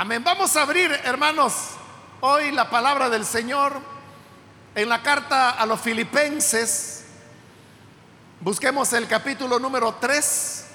[0.00, 0.22] Amén.
[0.22, 1.70] Vamos a abrir, hermanos,
[2.20, 3.72] hoy la palabra del Señor
[4.76, 7.04] en la carta a los filipenses.
[8.40, 10.66] Busquemos el capítulo número 3.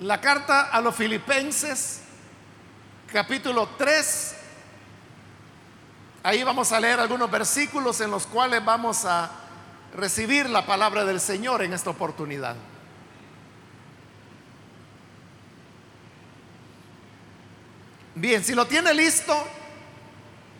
[0.00, 2.00] La carta a los filipenses,
[3.12, 4.38] capítulo 3.
[6.26, 9.30] Ahí vamos a leer algunos versículos en los cuales vamos a
[9.94, 12.56] recibir la palabra del Señor en esta oportunidad.
[18.14, 19.36] Bien, si lo tiene listo,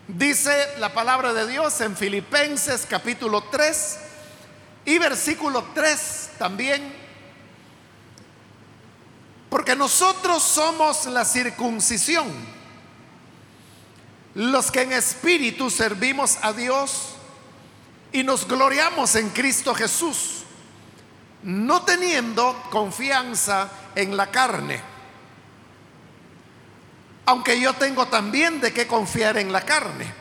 [0.07, 3.99] dice la palabra de Dios en Filipenses capítulo 3
[4.85, 6.93] y versículo 3 también
[9.49, 12.27] porque nosotros somos la circuncisión,
[14.35, 17.15] los que en espíritu servimos a Dios
[18.11, 20.43] y nos gloriamos en Cristo Jesús,
[21.43, 24.81] no teniendo confianza en la carne.
[27.25, 30.13] Aunque yo tengo también de qué confiar en la carne.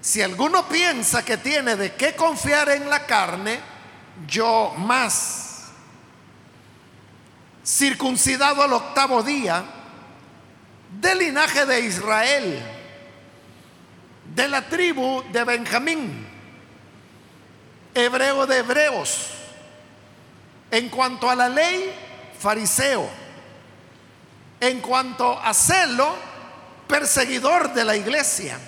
[0.00, 3.58] Si alguno piensa que tiene de qué confiar en la carne,
[4.26, 5.48] yo más
[7.66, 9.64] circuncidado al octavo día,
[10.90, 12.62] del linaje de Israel,
[14.34, 16.26] de la tribu de Benjamín,
[17.94, 19.30] hebreo de hebreos,
[20.70, 21.92] en cuanto a la ley,
[22.38, 23.08] fariseo,
[24.60, 26.14] en cuanto a celo,
[26.86, 28.58] perseguidor de la iglesia,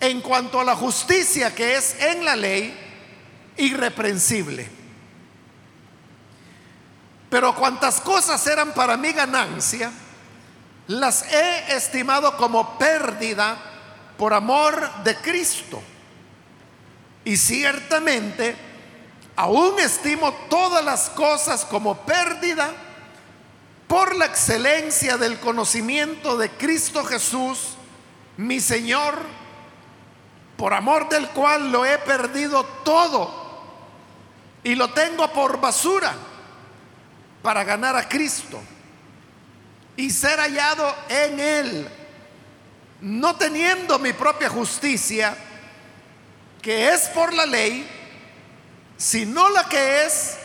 [0.00, 2.76] en cuanto a la justicia que es en la ley,
[3.56, 4.68] irreprensible.
[7.28, 9.92] Pero cuantas cosas eran para mi ganancia,
[10.88, 13.56] las he estimado como pérdida
[14.16, 15.80] por amor de Cristo.
[17.24, 18.56] Y ciertamente,
[19.36, 22.72] aún estimo todas las cosas como pérdida
[23.86, 27.76] por la excelencia del conocimiento de Cristo Jesús,
[28.38, 29.14] mi Señor,
[30.56, 33.46] por amor del cual lo he perdido todo
[34.64, 36.14] y lo tengo por basura
[37.42, 38.58] para ganar a Cristo
[39.98, 41.88] y ser hallado en Él,
[43.00, 45.36] no teniendo mi propia justicia,
[46.62, 47.84] que es por la ley,
[48.96, 50.36] sino la que es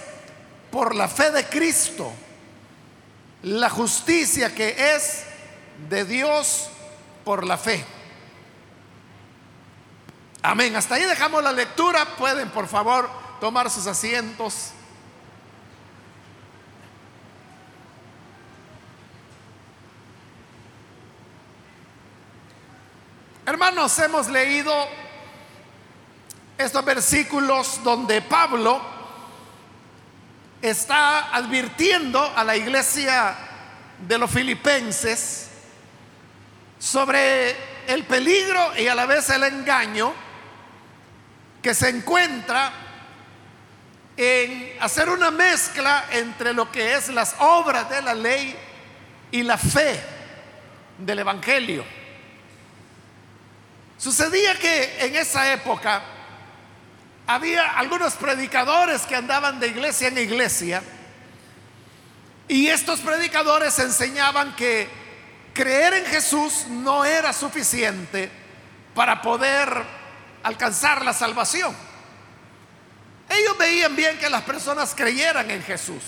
[0.72, 2.12] por la fe de Cristo,
[3.44, 5.22] la justicia que es
[5.88, 6.70] de Dios
[7.24, 7.86] por la fe.
[10.42, 10.76] Amén.
[10.76, 12.06] Hasta ahí dejamos la lectura.
[12.18, 13.08] Pueden, por favor,
[13.40, 14.72] tomar sus asientos.
[23.54, 24.74] Hermanos, hemos leído
[26.58, 28.82] estos versículos donde Pablo
[30.60, 33.36] está advirtiendo a la iglesia
[34.08, 35.50] de los filipenses
[36.80, 37.56] sobre
[37.86, 40.16] el peligro y a la vez el engaño
[41.62, 42.72] que se encuentra
[44.18, 48.56] en hacer una mezcla entre lo que es las obras de la ley
[49.30, 50.04] y la fe
[50.98, 52.03] del Evangelio.
[54.04, 56.02] Sucedía que en esa época
[57.26, 60.84] había algunos predicadores que andaban de iglesia en iglesia
[62.50, 64.90] y estos predicadores enseñaban que
[65.54, 68.30] creer en Jesús no era suficiente
[68.94, 69.70] para poder
[70.44, 71.74] alcanzar la salvación.
[73.30, 76.04] Ellos veían bien que las personas creyeran en Jesús,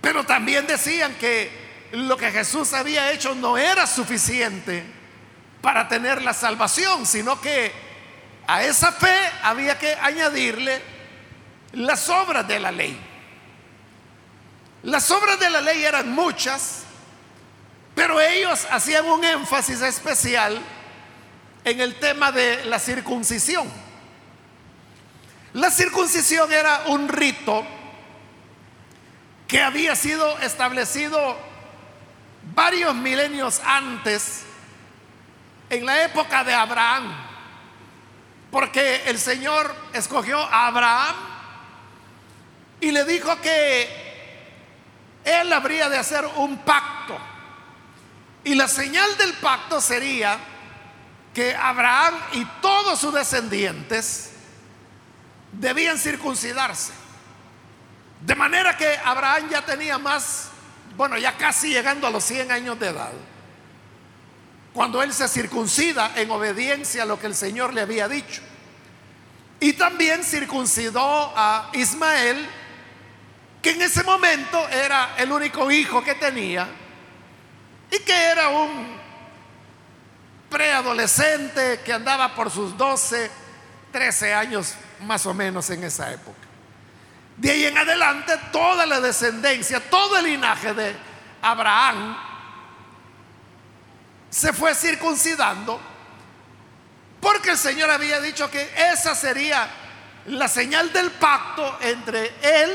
[0.00, 1.48] pero también decían que
[1.92, 5.00] lo que Jesús había hecho no era suficiente
[5.62, 7.72] para tener la salvación, sino que
[8.46, 10.82] a esa fe había que añadirle
[11.72, 13.00] las obras de la ley.
[14.82, 16.82] Las obras de la ley eran muchas,
[17.94, 20.60] pero ellos hacían un énfasis especial
[21.64, 23.70] en el tema de la circuncisión.
[25.52, 27.64] La circuncisión era un rito
[29.46, 31.36] que había sido establecido
[32.54, 34.46] varios milenios antes
[35.72, 37.10] en la época de Abraham,
[38.50, 41.16] porque el Señor escogió a Abraham
[42.78, 43.88] y le dijo que
[45.24, 47.16] él habría de hacer un pacto.
[48.44, 50.36] Y la señal del pacto sería
[51.32, 54.32] que Abraham y todos sus descendientes
[55.52, 56.92] debían circuncidarse.
[58.20, 60.50] De manera que Abraham ya tenía más,
[60.98, 63.12] bueno, ya casi llegando a los 100 años de edad.
[64.72, 68.40] Cuando él se circuncida en obediencia a lo que el Señor le había dicho.
[69.60, 72.48] Y también circuncidó a Ismael,
[73.60, 76.68] que en ese momento era el único hijo que tenía
[77.90, 78.96] y que era un
[80.50, 83.30] preadolescente que andaba por sus 12,
[83.92, 86.38] 13 años más o menos en esa época.
[87.36, 90.96] De ahí en adelante, toda la descendencia, todo el linaje de
[91.40, 92.16] Abraham
[94.32, 95.78] se fue circuncidando
[97.20, 99.68] porque el Señor había dicho que esa sería
[100.26, 102.70] la señal del pacto entre Él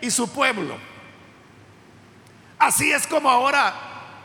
[0.00, 0.78] y su pueblo.
[2.58, 3.74] Así es como ahora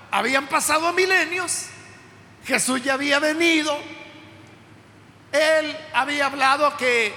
[0.09, 1.65] habían pasado milenios,
[2.45, 3.77] Jesús ya había venido,
[5.33, 7.13] Él había hablado que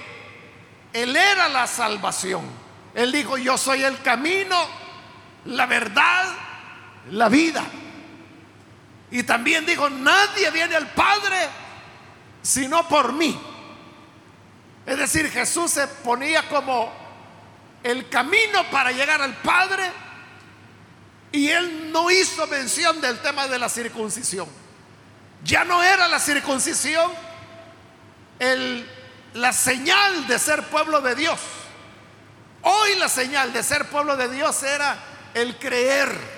[0.91, 2.45] Él era la salvación.
[2.93, 4.57] Él dijo, yo soy el camino,
[5.45, 6.25] la verdad,
[7.11, 7.63] la vida.
[9.11, 11.37] Y también dijo, nadie viene al Padre
[12.47, 13.37] sino por mí.
[14.85, 16.93] Es decir, Jesús se ponía como
[17.83, 19.91] el camino para llegar al Padre
[21.33, 24.47] y él no hizo mención del tema de la circuncisión.
[25.43, 27.11] Ya no era la circuncisión
[28.39, 28.89] el,
[29.33, 31.39] la señal de ser pueblo de Dios.
[32.61, 34.97] Hoy la señal de ser pueblo de Dios era
[35.33, 36.36] el creer.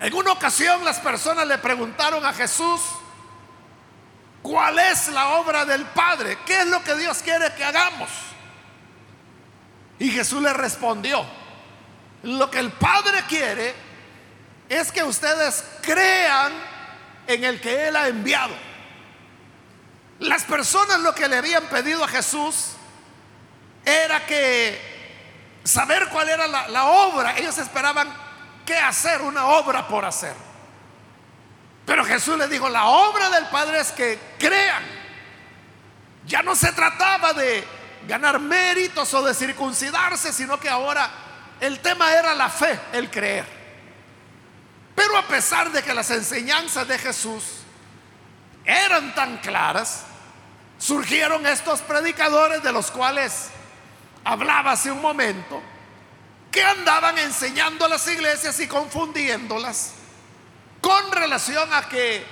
[0.00, 2.80] En una ocasión las personas le preguntaron a Jesús,
[4.46, 6.38] ¿Cuál es la obra del Padre?
[6.46, 8.08] ¿Qué es lo que Dios quiere que hagamos?
[9.98, 11.26] Y Jesús le respondió,
[12.22, 13.74] lo que el Padre quiere
[14.68, 16.52] es que ustedes crean
[17.26, 18.54] en el que Él ha enviado.
[20.20, 22.74] Las personas lo que le habían pedido a Jesús
[23.84, 27.36] era que saber cuál era la, obra.
[27.36, 28.15] Ellos esperaban
[28.66, 30.34] qué hacer, una obra por hacer.
[31.86, 34.82] Pero Jesús le dijo, la obra del Padre es que crean.
[36.26, 37.64] Ya no se trataba de
[38.08, 41.08] ganar méritos o de circuncidarse, sino que ahora
[41.60, 43.46] el tema era la fe, el creer.
[44.94, 47.44] Pero a pesar de que las enseñanzas de Jesús
[48.64, 50.04] eran tan claras,
[50.78, 53.50] surgieron estos predicadores de los cuales
[54.24, 55.62] hablaba hace un momento,
[56.56, 59.92] que andaban enseñando a las iglesias y confundiéndolas
[60.80, 62.24] con relación a que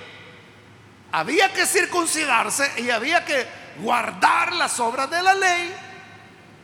[1.11, 5.71] había que circuncidarse y había que guardar las obras de la ley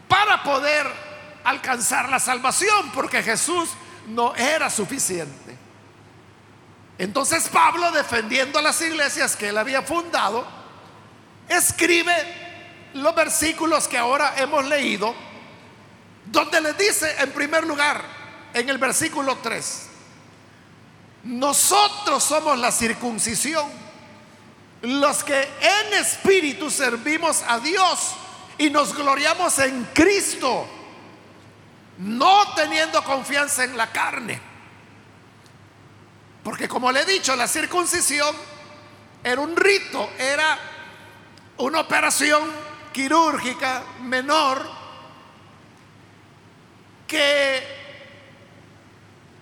[0.08, 0.88] para poder
[1.44, 3.69] alcanzar la salvación, porque Jesús
[4.08, 5.56] no era suficiente.
[6.98, 10.48] Entonces Pablo, defendiendo a las iglesias que él había fundado,
[11.48, 12.12] escribe
[12.96, 15.13] los versículos que ahora hemos leído,
[16.25, 18.03] donde le dice en primer lugar,
[18.53, 19.88] en el versículo 3,
[21.23, 23.69] nosotros somos la circuncisión,
[24.81, 28.15] los que en espíritu servimos a Dios
[28.57, 30.68] y nos gloriamos en Cristo,
[32.00, 34.41] no teniendo confianza en la carne.
[36.44, 38.35] Porque como le he dicho, la circuncisión
[39.24, 40.57] era un rito, era
[41.57, 42.41] una operación
[42.91, 44.81] quirúrgica menor
[47.12, 47.62] que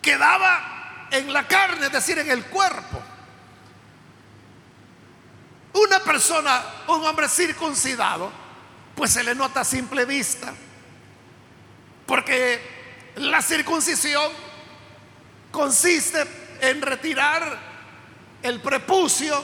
[0.01, 2.99] quedaba en la carne, es decir, en el cuerpo.
[5.73, 8.31] Una persona, un hombre circuncidado,
[8.95, 10.51] pues se le nota a simple vista,
[12.07, 14.31] porque la circuncisión
[15.51, 16.25] consiste
[16.61, 17.55] en retirar
[18.41, 19.43] el prepucio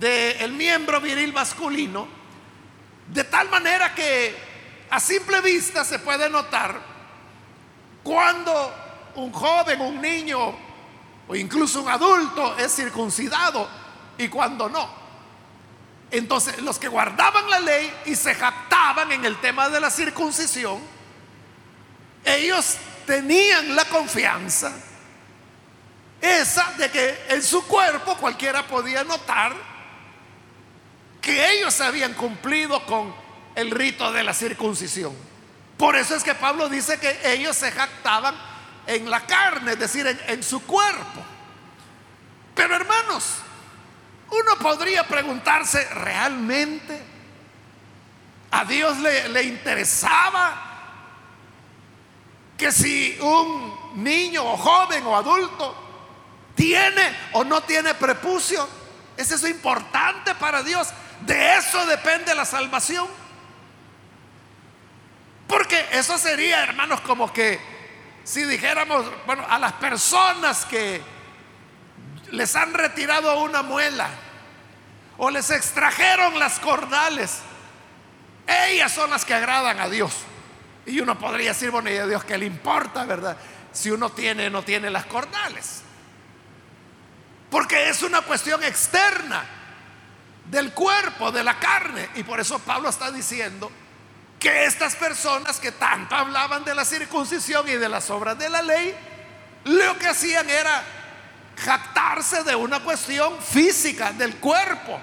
[0.00, 2.08] del miembro viril masculino,
[3.06, 4.34] de tal manera que
[4.90, 6.95] a simple vista se puede notar
[8.06, 8.72] cuando
[9.16, 10.54] un joven, un niño
[11.26, 13.68] o incluso un adulto es circuncidado
[14.16, 14.88] y cuando no.
[16.12, 20.80] Entonces los que guardaban la ley y se jactaban en el tema de la circuncisión,
[22.24, 24.72] ellos tenían la confianza
[26.20, 29.52] esa de que en su cuerpo cualquiera podía notar
[31.20, 33.12] que ellos habían cumplido con
[33.56, 35.25] el rito de la circuncisión.
[35.76, 38.34] Por eso es que Pablo dice que ellos se jactaban
[38.86, 41.22] en la carne, es decir, en, su cuerpo.
[42.54, 43.36] Pero hermanos,
[44.30, 47.02] uno podría preguntarse, ¿realmente
[48.50, 50.62] a Dios le, le interesaba
[52.56, 55.76] que si un niño o joven o adulto
[56.54, 58.66] tiene o no tiene prepucio?
[59.16, 60.88] ¿Es eso importante para Dios?
[61.22, 63.06] De eso depende la salvación.
[65.46, 67.60] Porque eso sería, hermanos, como que
[68.24, 71.00] si dijéramos, bueno, a las personas que
[72.32, 74.08] les han retirado una muela
[75.16, 77.38] o les extrajeron las cordales,
[78.46, 80.12] ellas son las que agradan a Dios.
[80.86, 83.36] Y uno podría decir, bueno, ¿y a Dios qué le importa, verdad?
[83.72, 85.82] Si uno tiene o no tiene las cordales.
[87.50, 89.44] Porque es una cuestión externa
[90.46, 92.08] del cuerpo, de la carne.
[92.16, 93.70] Y por eso Pablo está diciendo
[94.46, 98.62] que estas personas que tanto hablaban de la circuncisión y de las obras de la
[98.62, 98.94] ley,
[99.64, 100.84] lo que hacían era
[101.56, 105.00] jactarse de una cuestión física del cuerpo,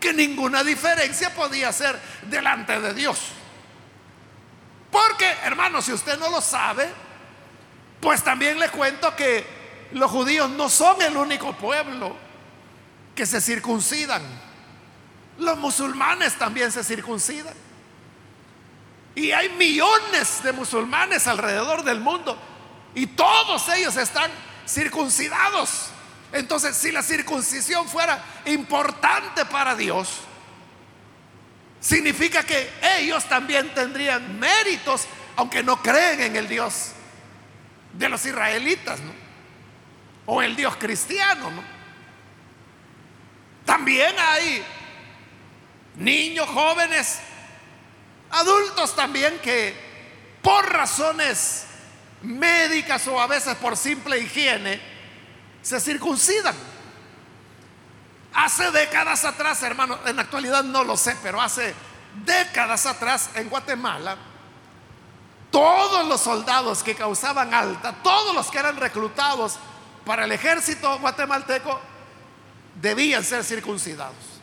[0.00, 3.18] que ninguna diferencia podía ser delante de Dios.
[4.90, 6.88] Porque, hermano, si usted no lo sabe,
[8.00, 9.46] pues también le cuento que
[9.92, 12.16] los judíos no son el único pueblo
[13.14, 14.22] que se circuncidan.
[15.36, 17.73] Los musulmanes también se circuncidan.
[19.14, 22.36] Y hay millones de musulmanes alrededor del mundo.
[22.94, 24.30] Y todos ellos están
[24.66, 25.90] circuncidados.
[26.32, 30.08] Entonces, si la circuncisión fuera importante para Dios,
[31.80, 35.06] significa que ellos también tendrían méritos,
[35.36, 36.92] aunque no creen en el Dios
[37.92, 38.98] de los israelitas,
[40.26, 41.50] O el Dios cristiano,
[43.64, 44.64] También hay
[45.96, 47.20] niños, jóvenes,
[48.34, 49.74] adultos también que
[50.42, 51.66] por razones
[52.22, 54.80] médicas o a veces por simple higiene,
[55.62, 56.54] se circuncidan.
[58.34, 61.74] Hace décadas atrás, hermano, en la actualidad no lo sé, pero hace
[62.24, 64.16] décadas atrás en Guatemala,
[65.50, 69.56] todos los soldados que causaban alta, todos los que eran reclutados
[70.04, 71.80] para el ejército guatemalteco,
[72.80, 74.33] debían ser circuncidados.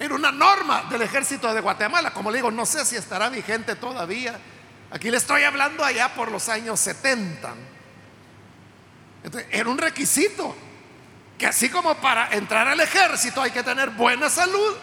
[0.00, 3.76] Era una norma del ejército de Guatemala, como le digo, no sé si estará vigente
[3.76, 4.40] todavía
[4.90, 7.54] Aquí le estoy hablando allá por los años 70.
[9.50, 10.56] era un requisito
[11.38, 14.76] que así como para entrar al ejército hay que tener buena salud,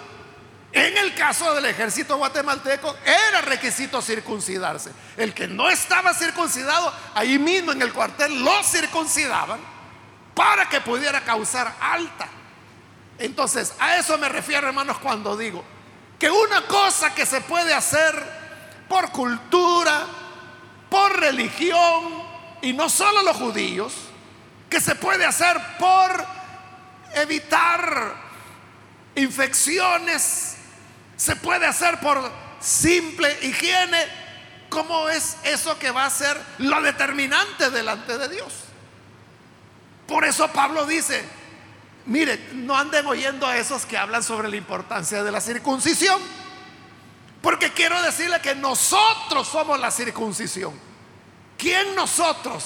[0.71, 4.91] en el caso del ejército guatemalteco era requisito circuncidarse.
[5.17, 9.59] El que no estaba circuncidado, ahí mismo en el cuartel lo circuncidaban
[10.33, 12.27] para que pudiera causar alta.
[13.19, 15.63] Entonces, a eso me refiero, hermanos, cuando digo
[16.19, 18.13] que una cosa que se puede hacer
[18.87, 20.05] por cultura,
[20.89, 22.23] por religión,
[22.61, 23.93] y no solo los judíos,
[24.69, 26.25] que se puede hacer por
[27.13, 28.15] evitar
[29.15, 30.57] infecciones,
[31.15, 34.05] se puede hacer por simple higiene,
[34.69, 38.53] ¿cómo es eso que va a ser lo determinante delante de Dios?
[40.07, 41.23] Por eso Pablo dice,
[42.07, 46.19] mire, no anden oyendo a esos que hablan sobre la importancia de la circuncisión
[47.41, 50.73] porque quiero decirle que nosotros somos la circuncisión.
[51.57, 52.65] ¿Quién nosotros?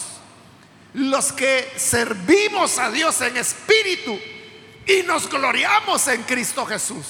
[0.94, 4.18] Los que servimos a Dios en espíritu
[4.88, 7.06] y nos gloriamos en Cristo Jesús.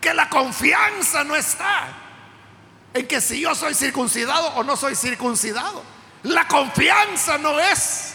[0.00, 1.88] Que la confianza no está
[2.94, 5.82] en que si yo soy circuncidado o no soy circuncidado.
[6.24, 8.11] La confianza no es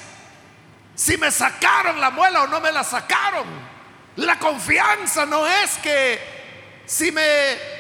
[0.97, 3.45] si me sacaron la muela o no me la sacaron.
[4.15, 7.21] La confianza no es que si me,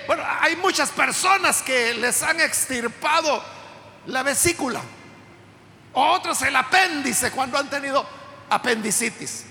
[0.05, 3.43] bueno, hay muchas personas que les han extirpado
[4.05, 4.81] la vesícula,
[5.93, 8.07] otros el apéndice cuando han tenido
[8.51, 9.45] apendicitis.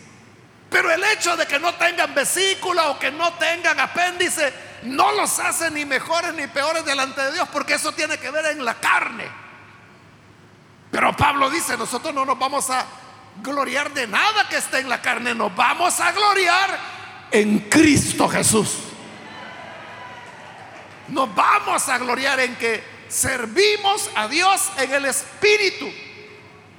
[0.70, 4.54] Pero el hecho de que no tengan vesícula o que no tengan apéndice
[4.85, 8.46] no los hace ni mejores ni peores delante de Dios, porque eso tiene que ver
[8.46, 9.28] en la carne.
[10.92, 12.87] Pero Pablo dice, nosotros no nos vamos a
[13.42, 16.78] gloriar de nada que esté en la carne, nos vamos a gloriar
[17.30, 18.78] en Cristo Jesús.
[21.08, 25.90] Nos vamos a gloriar en que servimos a Dios en el Espíritu.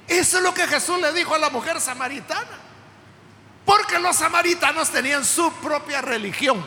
[0.06, 2.58] Eso es lo que Jesús le dijo a la mujer samaritana.
[3.64, 6.64] Porque los samaritanos tenían su propia religión.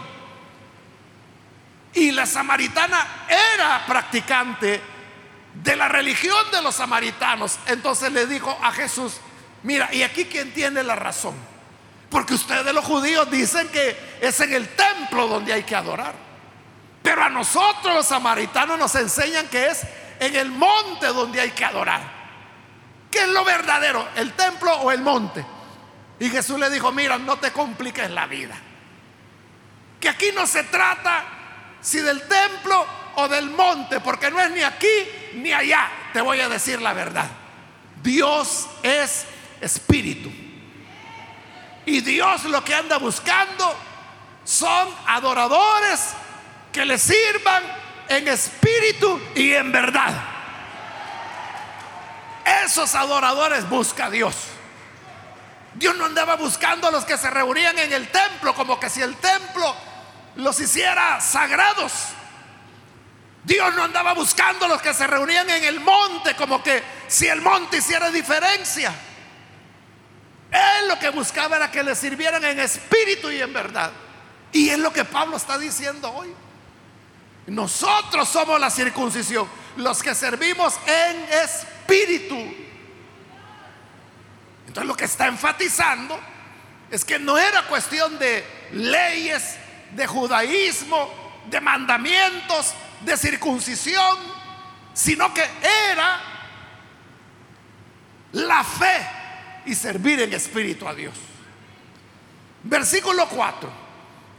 [1.94, 4.82] Y la samaritana era practicante
[5.54, 7.60] de la religión de los samaritanos.
[7.66, 9.20] Entonces le dijo a Jesús,
[9.64, 11.36] mira, y aquí quien tiene la razón.
[12.10, 16.14] Porque ustedes los judíos dicen que es en el templo donde hay que adorar.
[17.02, 19.82] Pero a nosotros los samaritanos nos enseñan que es
[20.20, 22.02] en el monte donde hay que adorar.
[23.10, 24.08] ¿Qué es lo verdadero?
[24.16, 25.46] ¿El templo o el monte?
[26.20, 28.56] Y Jesús le dijo, mira, no te compliques la vida.
[30.00, 31.24] Que aquí no se trata
[31.82, 34.88] si del templo o del monte, porque no es ni aquí
[35.36, 35.90] ni allá.
[36.14, 37.28] Te voy a decir la verdad.
[38.04, 39.26] Dios es
[39.62, 40.32] espíritu.
[41.86, 43.76] Y Dios lo que anda buscando
[44.44, 46.10] son adoradores
[46.72, 47.64] que le sirvan
[48.08, 50.14] en espíritu y en verdad.
[52.66, 54.36] Esos adoradores busca Dios.
[55.74, 59.02] Dios no andaba buscando a los que se reunían en el templo, como que si
[59.02, 59.74] el templo
[60.36, 61.94] los hiciera sagrados.
[63.44, 67.28] Dios no andaba buscando a los que se reunían en el monte, como que si
[67.28, 68.94] el monte hiciera diferencia.
[70.52, 73.92] Él lo que buscaba era que le sirvieran en espíritu y en verdad.
[74.52, 76.34] Y es lo que Pablo está diciendo hoy.
[77.48, 82.36] Nosotros somos la circuncisión, los que servimos en espíritu.
[84.68, 86.20] Entonces lo que está enfatizando
[86.90, 89.58] es que no era cuestión de leyes,
[89.92, 94.18] de judaísmo, de mandamientos, de circuncisión,
[94.94, 95.46] sino que
[95.92, 96.22] era
[98.34, 99.21] la fe
[99.66, 101.16] y servir en espíritu a Dios.
[102.64, 103.70] Versículo 4.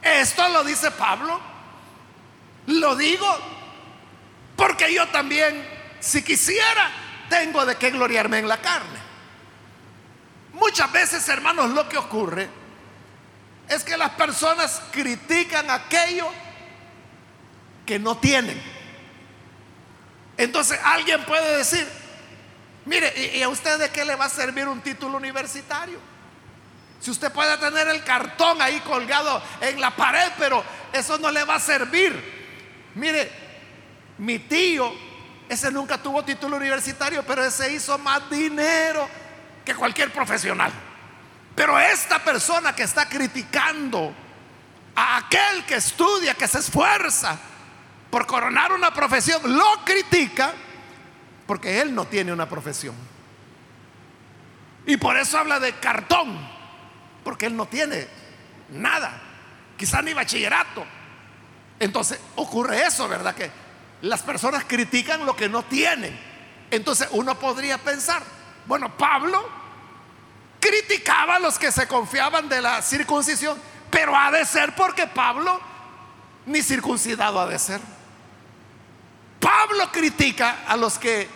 [0.02, 1.40] Esto lo dice Pablo.
[2.66, 3.26] Lo digo
[4.56, 5.66] porque yo también,
[6.00, 6.90] si quisiera,
[7.28, 9.00] tengo de qué gloriarme en la carne.
[10.52, 12.48] Muchas veces, hermanos, lo que ocurre
[13.68, 16.30] es que las personas critican aquello
[17.86, 18.60] que no tienen.
[20.36, 21.86] Entonces alguien puede decir,
[22.84, 25.98] mire, ¿y a usted de qué le va a servir un título universitario?
[27.00, 31.42] Si usted puede tener el cartón ahí colgado en la pared, pero eso no le
[31.42, 32.90] va a servir.
[32.94, 33.30] Mire,
[34.18, 34.92] mi tío,
[35.48, 39.08] ese nunca tuvo título universitario, pero ese hizo más dinero
[39.64, 40.72] que cualquier profesional.
[41.54, 44.14] Pero esta persona que está criticando
[44.94, 47.38] a aquel que estudia, que se esfuerza
[48.10, 50.52] por coronar una profesión, lo critica
[51.46, 52.94] porque él no tiene una profesión.
[54.86, 56.38] Y por eso habla de cartón,
[57.24, 58.08] porque él no tiene
[58.70, 59.20] nada,
[59.76, 60.84] quizá ni bachillerato.
[61.78, 63.34] Entonces ocurre eso, ¿verdad?
[63.34, 63.50] Que
[64.02, 66.18] las personas critican lo que no tienen.
[66.70, 68.22] Entonces uno podría pensar,
[68.66, 69.48] bueno, Pablo
[70.58, 73.58] criticaba a los que se confiaban de la circuncisión,
[73.90, 75.60] pero ha de ser porque Pablo
[76.46, 77.80] ni circuncidado ha de ser.
[79.42, 81.28] Pablo critica a los que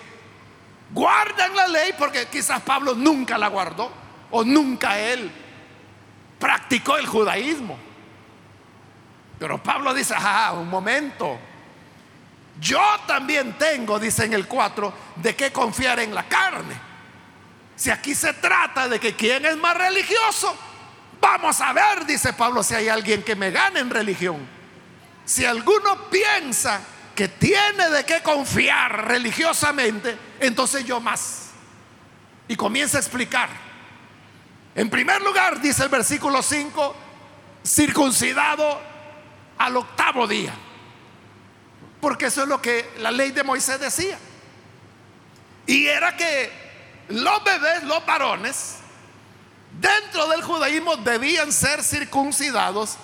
[0.93, 3.91] guardan la ley porque quizás Pablo nunca la guardó
[4.31, 5.29] o nunca él
[6.39, 7.77] practicó el judaísmo.
[9.41, 11.37] Pero Pablo dice, ah, un momento,
[12.61, 16.77] yo también tengo, dice en el 4, de qué confiar en la carne.
[17.75, 20.57] Si aquí se trata de que quién es más religioso,
[21.21, 24.49] vamos a ver, dice Pablo, si hay alguien que me gane en religión.
[25.25, 26.81] Si alguno piensa
[27.17, 31.51] que tiene de qué confiar religiosamente, entonces yo más.
[32.47, 33.49] Y comienza a explicar.
[34.75, 36.95] En primer lugar, dice el versículo 5,
[37.65, 38.79] circuncidado
[39.59, 40.55] al octavo día.
[42.01, 44.19] Porque eso es lo que la ley de Moisés decía.
[45.67, 46.53] Y era que
[47.09, 48.77] los bebés, los varones,
[49.81, 52.99] dentro del judaísmo debían ser circuncidados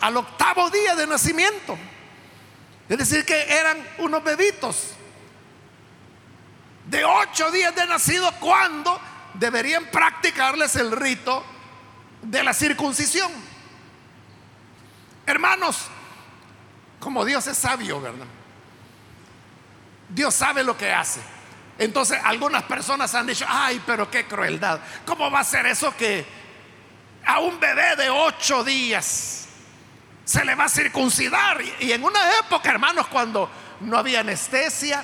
[0.00, 1.78] al octavo día de nacimiento.
[2.88, 4.92] Es decir, que eran unos bebitos
[6.86, 9.00] de ocho días de nacido cuando
[9.34, 11.44] deberían practicarles el rito
[12.22, 13.32] de la circuncisión.
[15.26, 15.88] Hermanos,
[17.00, 18.26] como Dios es sabio, ¿verdad?
[20.08, 21.20] Dios sabe lo que hace.
[21.78, 24.80] Entonces algunas personas han dicho, ay, pero qué crueldad.
[25.04, 26.24] ¿Cómo va a ser eso que
[27.24, 29.45] a un bebé de ocho días
[30.26, 31.62] se le va a circuncidar?
[31.80, 35.02] Y en una época, hermanos, cuando no había anestesia,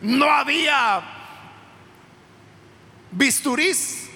[0.00, 1.00] no había
[3.12, 4.08] bisturís,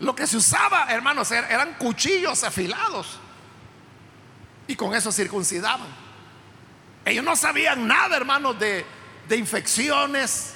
[0.00, 3.20] lo que se usaba, hermanos, er-, eran cuchillos afilados.
[4.66, 5.86] Y con eso circuncidaban.
[7.04, 8.84] Ellos no sabían nada, hermanos, de
[9.28, 10.54] de infecciones,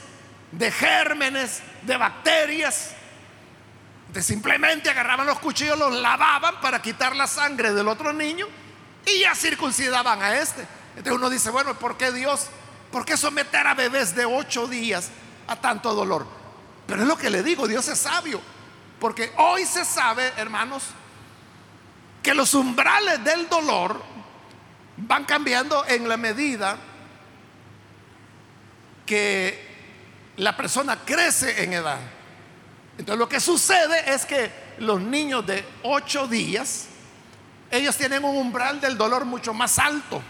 [0.50, 2.94] de gérmenes, de bacterias.
[4.20, 8.46] Simplemente agarraban los cuchillos, los lavaban para quitar la sangre del otro niño
[9.06, 10.66] y ya circuncidaban a este.
[10.90, 12.48] Entonces uno dice, bueno, ¿por qué Dios?
[12.90, 15.10] ¿Por qué someter a bebés de ocho días
[15.48, 16.26] a tanto dolor?
[16.86, 18.40] Pero es lo que le digo, Dios es sabio.
[19.00, 20.84] Porque hoy se sabe, hermanos,
[22.22, 24.00] que los umbrales del dolor
[24.96, 26.76] van cambiando en la medida
[29.06, 29.72] que
[30.36, 31.98] la persona crece en edad.
[32.98, 36.86] Entonces lo que sucede es que los niños de 8 días,
[37.70, 40.22] ellos tienen un umbral del dolor mucho más alto.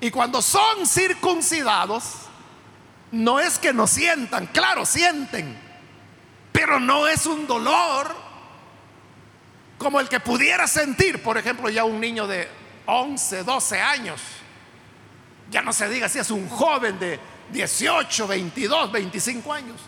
[0.00, 2.04] Y cuando son circuncidados,
[3.12, 5.56] no es que no sientan, claro, sienten,
[6.50, 8.14] pero no es un dolor
[9.78, 12.48] como el que pudiera sentir, por ejemplo, ya un niño de
[12.86, 14.20] 11, 12 años.
[15.50, 17.18] Ya no se diga si es un joven de
[17.52, 19.80] 18, 22, 25 años.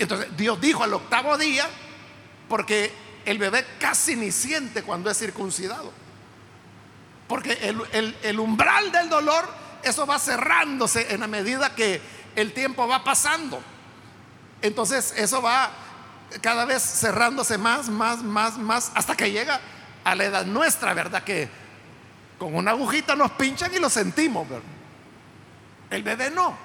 [0.00, 1.68] Entonces Dios dijo al octavo día,
[2.48, 2.90] porque
[3.26, 5.92] el bebé casi ni siente cuando es circuncidado.
[7.28, 7.52] Porque
[8.22, 9.46] el, umbral del dolor,
[9.84, 12.00] eso va cerrándose en la medida que
[12.34, 13.62] el tiempo va pasando.
[14.62, 15.70] Entonces eso va
[16.40, 19.60] cada vez cerrándose más, más, más, más, hasta que llega
[20.02, 21.22] a la edad nuestra, ¿verdad?
[21.22, 21.48] Que
[22.38, 24.64] con una agujita nos pinchan y lo sentimos, ¿verdad?
[25.90, 26.56] El bebé no.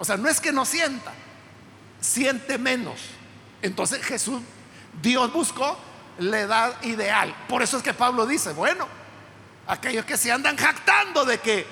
[0.00, 1.12] O sea, no es que no sienta,
[2.00, 3.00] siente menos.
[3.62, 4.40] Entonces Jesús,
[5.00, 5.78] Dios buscó
[6.18, 7.34] la edad ideal.
[7.48, 8.86] Por eso es que Pablo dice, bueno,
[9.66, 11.66] aquellos que se andan jactando de que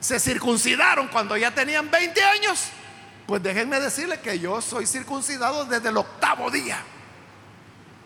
[0.00, 2.64] se circuncidaron cuando ya tenían 20 años,
[3.26, 6.82] pues déjenme decirle que yo soy circuncidado desde el octavo día.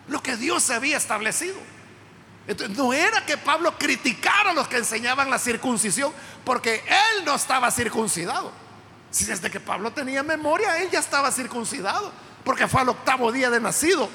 [0.07, 1.57] Lo que Dios había establecido.
[2.47, 6.11] Entonces, no era que Pablo criticara a los que enseñaban la circuncisión,
[6.43, 8.51] porque él no estaba circuncidado.
[9.11, 12.11] Si desde que Pablo tenía memoria, él ya estaba circuncidado,
[12.43, 14.09] porque fue al octavo día de nacido.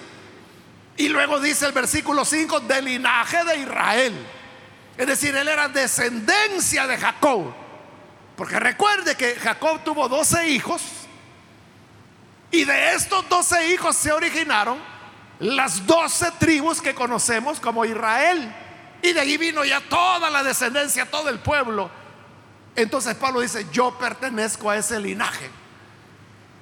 [0.97, 4.27] Y luego dice el versículo 5, del linaje de Israel.
[4.97, 7.53] Es decir, él era descendencia de Jacob.
[8.37, 10.83] Porque recuerde que Jacob tuvo 12 hijos
[12.51, 14.79] y de estos 12 hijos se originaron
[15.41, 18.55] las 12 tribus que conocemos como Israel.
[19.03, 21.91] Y de ahí vino ya toda la descendencia, todo el pueblo.
[22.77, 25.51] Entonces Pablo dice, yo pertenezco a ese linaje.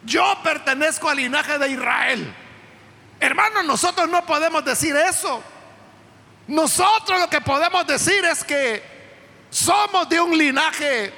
[0.04, 2.34] Yo pertenezco al linaje de Israel.
[3.20, 5.42] Hermanos, nosotros no podemos decir eso.
[6.48, 8.82] Nosotros lo que podemos decir es que
[9.48, 11.12] somos de un linaje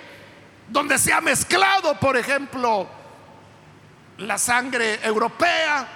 [0.69, 2.89] donde se ha mezclado, por ejemplo,
[4.19, 5.87] la sangre europea,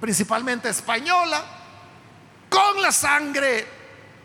[0.00, 1.42] principalmente española,
[2.48, 3.66] con la sangre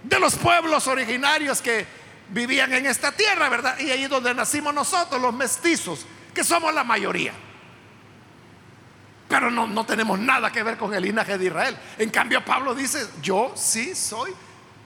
[0.03, 2.00] de los pueblos originarios que
[2.31, 3.77] vivían en esta tierra, ¿verdad?
[3.79, 7.33] Y ahí donde nacimos nosotros, los mestizos, que somos la mayoría.
[9.27, 11.77] Pero no, no tenemos nada que ver con el linaje de Israel.
[11.97, 14.33] En cambio, Pablo dice, yo sí soy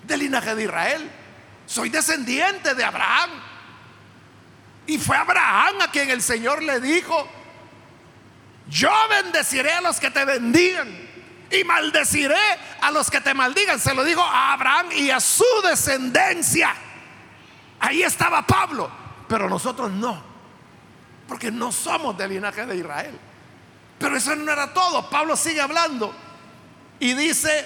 [0.03, 1.11] del linaje de Israel.
[1.65, 3.31] Soy descendiente de Abraham.
[4.87, 7.27] Y fue Abraham a quien el Señor le dijo,
[8.69, 10.87] yo bendeciré a los que te bendigan
[11.49, 12.35] y maldeciré
[12.81, 13.79] a los que te maldigan.
[13.79, 16.75] Se lo dijo a Abraham y a su descendencia.
[17.85, 18.89] Ahí estaba Pablo,
[19.27, 20.19] pero nosotros no,
[21.27, 23.15] porque no somos del linaje de Israel.
[23.99, 25.07] Pero eso no era todo.
[25.07, 26.11] Pablo sigue hablando
[26.99, 27.63] y dice,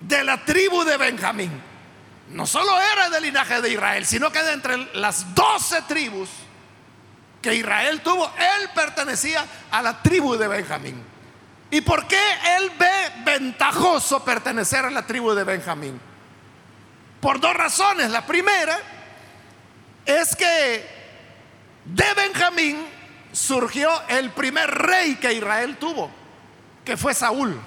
[0.00, 1.50] de la tribu de Benjamín
[2.28, 6.28] no solo era del linaje de Israel, sino que de entre las doce tribus
[7.42, 11.02] que Israel tuvo, él pertenecía a la tribu de Benjamín.
[11.72, 12.22] ¿Y por qué
[12.58, 16.09] él ve ventajoso pertenecer a la tribu de Benjamín?
[17.20, 18.10] Por dos razones.
[18.10, 18.78] La primera
[20.06, 20.88] es que
[21.84, 22.86] de Benjamín
[23.32, 26.10] surgió el primer rey que Israel tuvo,
[26.84, 27.60] que fue Saúl.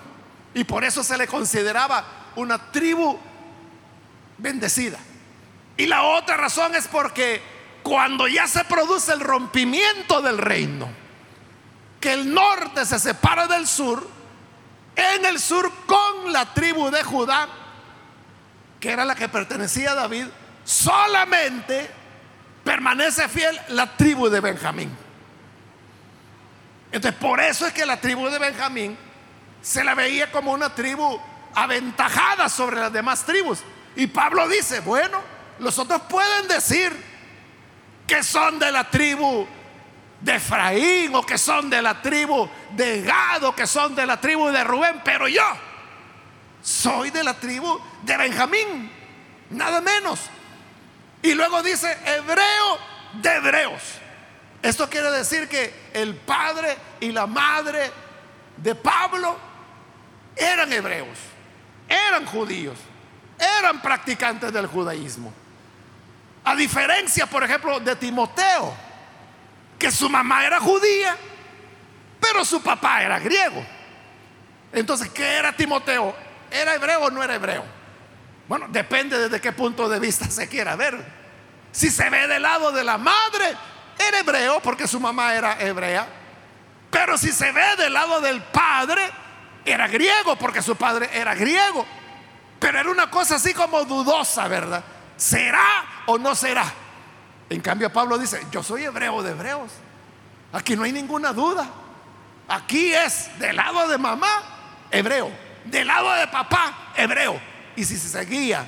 [0.53, 3.17] Y por eso se le consideraba una tribu
[4.37, 4.99] bendecida.
[5.77, 7.41] Y la otra razón es porque
[7.81, 10.89] cuando ya se produce el rompimiento del reino,
[11.99, 14.07] que el norte se separa del sur,
[14.95, 17.47] en el sur con la tribu de Judá,
[18.84, 20.26] que era la que pertenecía a David,
[20.65, 21.89] solamente
[22.65, 24.93] permanece fiel la tribu de Benjamín.
[26.91, 28.98] Entonces, por eso es que la tribu de Benjamín
[29.62, 31.17] se la veía como una tribu
[31.56, 33.60] aventajada sobre las demás tribus.
[33.96, 35.22] Y Pablo dice, bueno,
[35.60, 36.91] los otros pueden decir
[38.06, 39.48] que son de la tribu
[40.19, 44.50] de Efraín o que son de la tribu de Gado, que son de la tribu
[44.50, 45.72] de Rubén, pero yo
[46.63, 48.91] soy de la tribu de Benjamín,
[49.52, 50.19] nada menos.
[51.21, 52.80] Y luego dice, hebreo
[53.21, 53.82] de hebreos.
[54.63, 57.91] Esto quiere decir que el padre y la madre
[58.58, 59.38] de Pablo
[60.36, 61.19] eran hebreos,
[61.88, 62.80] eran judíos
[63.60, 65.34] eran practicantes del judaísmo.
[66.43, 68.73] A diferencia, por ejemplo, de Timoteo,
[69.80, 71.15] que su mamá era judía,
[72.19, 73.65] pero su papá era griego.
[74.71, 76.15] Entonces, ¿qué era Timoteo?
[76.53, 77.65] ¿Era hebreo o no era hebreo?
[78.47, 81.03] Bueno, depende desde qué punto de vista se quiera ver.
[81.71, 83.57] Si se ve del lado de la madre,
[83.97, 86.07] era hebreo porque su mamá era hebrea.
[86.91, 89.01] Pero si se ve del lado del padre,
[89.65, 91.85] era griego porque su padre era griego.
[92.59, 94.83] Pero era una cosa así como dudosa, ¿verdad?
[95.17, 96.71] ¿Será o no será?
[97.49, 99.71] En cambio Pablo dice, yo soy hebreo de hebreos.
[100.51, 101.67] Aquí no hay ninguna duda.
[102.47, 104.29] Aquí es del lado de mamá,
[104.91, 105.31] hebreo.
[105.65, 107.39] Del lado de papá, hebreo.
[107.76, 108.65] Y si se seguía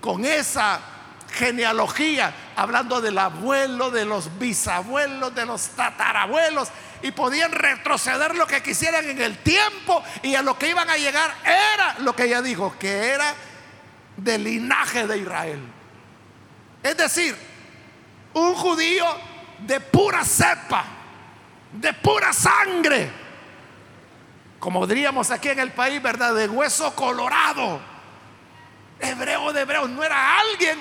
[0.00, 0.80] con esa
[1.32, 6.68] genealogía, hablando del abuelo, de los bisabuelos, de los tatarabuelos,
[7.02, 10.96] y podían retroceder lo que quisieran en el tiempo, y a lo que iban a
[10.96, 13.34] llegar era lo que ella dijo, que era
[14.16, 15.60] del linaje de Israel.
[16.82, 17.36] Es decir,
[18.34, 19.06] un judío
[19.60, 20.84] de pura cepa,
[21.72, 23.10] de pura sangre,
[24.58, 26.34] como diríamos aquí en el país, ¿verdad?
[26.34, 27.80] De hueso colorado.
[29.00, 30.78] Hebreo de hebreo, no era alguien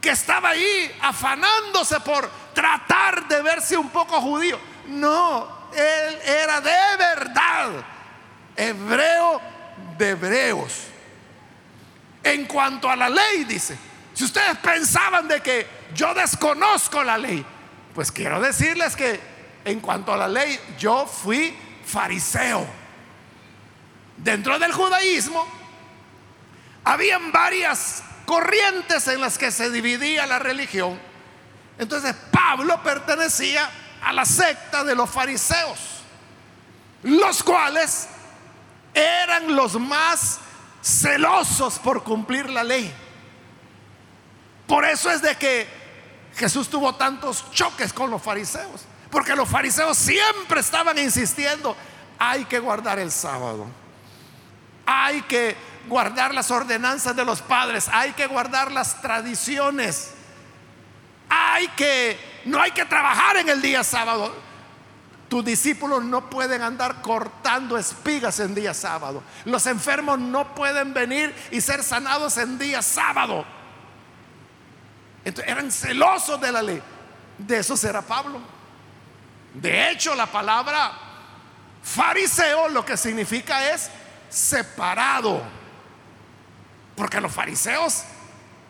[0.00, 4.58] que estaba ahí afanándose por tratar de verse un poco judío.
[4.88, 7.84] No, él era de verdad
[8.56, 9.40] hebreo
[9.96, 10.82] de hebreos.
[12.24, 13.76] En cuanto a la ley, dice,
[14.14, 17.44] si ustedes pensaban de que yo desconozco la ley,
[17.94, 19.20] pues quiero decirles que
[19.64, 22.66] en cuanto a la ley, yo fui fariseo.
[24.16, 25.46] Dentro del judaísmo,
[26.84, 30.98] habían varias corrientes en las que se dividía la religión.
[31.78, 33.68] Entonces Pablo pertenecía
[34.02, 35.78] a la secta de los fariseos,
[37.02, 38.08] los cuales
[38.94, 40.38] eran los más
[40.82, 42.92] celosos por cumplir la ley.
[44.66, 45.66] Por eso es de que
[46.36, 51.76] Jesús tuvo tantos choques con los fariseos, porque los fariseos siempre estaban insistiendo,
[52.18, 53.66] hay que guardar el sábado,
[54.86, 55.54] hay que
[55.86, 60.14] guardar las ordenanzas de los padres, hay que guardar las tradiciones,
[61.28, 64.34] hay que, no hay que trabajar en el día sábado.
[65.28, 69.22] Tus discípulos no pueden andar cortando espigas en día sábado.
[69.44, 73.44] Los enfermos no pueden venir y ser sanados en día sábado.
[75.24, 76.82] Entonces, eran celosos de la ley.
[77.38, 78.61] De eso será Pablo.
[79.54, 80.92] De hecho, la palabra
[81.82, 83.90] fariseo lo que significa es
[84.28, 85.42] separado.
[86.96, 88.04] Porque los fariseos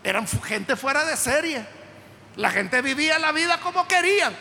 [0.02, 1.66] eran gente fuera de serie.
[2.36, 4.34] La gente vivía la vida como querían.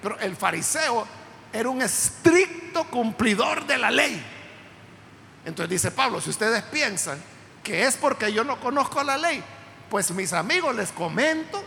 [0.00, 1.06] Pero el fariseo
[1.52, 4.24] era un estricto cumplidor de la ley.
[5.44, 7.22] Entonces dice Pablo, si ustedes piensan
[7.62, 9.42] que es porque yo no conozco la ley,
[9.90, 11.62] pues mis amigos les comento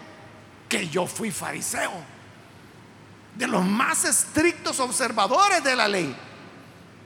[0.67, 2.14] que yo fui fariseo.
[3.35, 6.15] De los más estrictos observadores de la ley.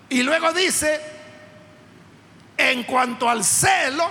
[0.10, 1.02] Y luego dice,
[2.58, 4.10] en cuanto al celo,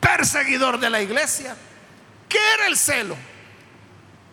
[0.00, 1.56] perseguidor de la iglesia.
[2.28, 3.16] ¿Qué era el celo?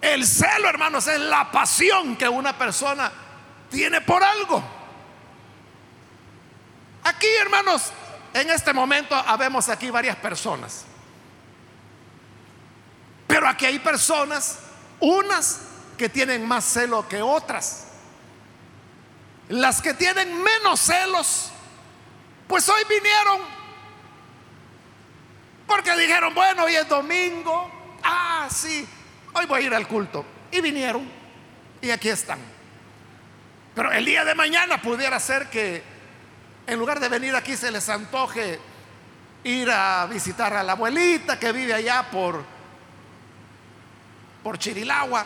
[0.01, 3.11] El celo, hermanos, es la pasión que una persona
[3.69, 4.63] tiene por algo.
[7.03, 7.91] Aquí, hermanos,
[8.33, 10.85] en este momento habemos aquí varias personas.
[13.27, 14.59] Pero aquí hay personas,
[14.99, 15.61] unas
[15.97, 17.87] que tienen más celo que otras.
[19.49, 21.51] Las que tienen menos celos,
[22.47, 23.57] pues hoy vinieron
[25.67, 27.69] porque dijeron, bueno, hoy es domingo.
[28.01, 28.87] Ah, sí,
[29.33, 30.25] hoy voy a ir al culto.
[30.49, 31.07] Y vinieron.
[31.81, 32.39] Y aquí están.
[33.75, 35.83] Pero el día de mañana pudiera ser que
[36.65, 38.59] en lugar de venir aquí se les antoje
[39.43, 42.43] ir a visitar a la abuelita que vive allá por,
[44.41, 45.25] por Chirilagua.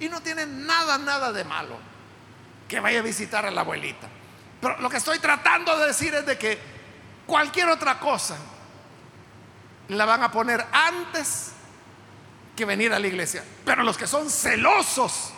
[0.00, 1.76] Y no tienen nada, nada de malo
[2.68, 4.08] que vaya a visitar a la abuelita.
[4.60, 6.58] Pero lo que estoy tratando de decir es de que
[7.26, 8.36] cualquier otra cosa
[9.88, 11.52] la van a poner antes
[12.56, 13.44] que venir a la iglesia.
[13.64, 15.32] Pero los que son celosos,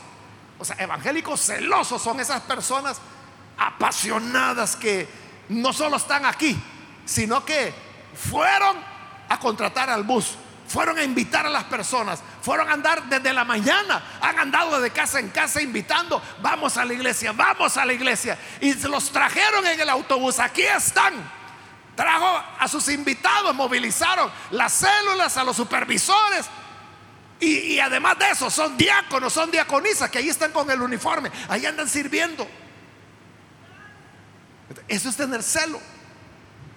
[0.59, 3.01] o sea, evangélicos celosos, son esas personas
[3.59, 5.09] apasionadas que
[5.49, 6.57] no solo están aquí,
[7.05, 7.73] sino que
[8.15, 8.77] fueron
[9.29, 10.37] a contratar al bus,
[10.69, 14.91] fueron a invitar a las personas, fueron a andar desde la mañana, han andado de
[14.91, 19.67] casa en casa invitando, vamos a la iglesia, vamos a la iglesia, y los trajeron
[19.67, 21.37] en el autobús, aquí están.
[21.97, 26.45] Trajo a sus invitados, movilizaron las células, a los supervisores.
[27.41, 31.65] Y, además de eso, son diáconos, son diaconisas que ahí están con el uniforme, ahí
[31.65, 32.47] andan sirviendo.
[34.89, 35.81] Eso es tener celo.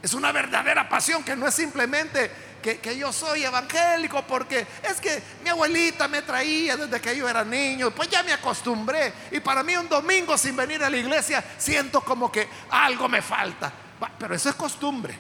[0.02, 5.22] Es una verdadera pasión que no es simplemente que, yo soy evangélico porque es que
[5.44, 9.14] mi abuelita me traía desde que yo era niño, pues ya me acostumbré.
[9.32, 13.22] Y para mí un domingo sin venir a la iglesia siento como que algo me
[13.22, 13.72] falta.
[14.18, 15.18] Pero eso es costumbre,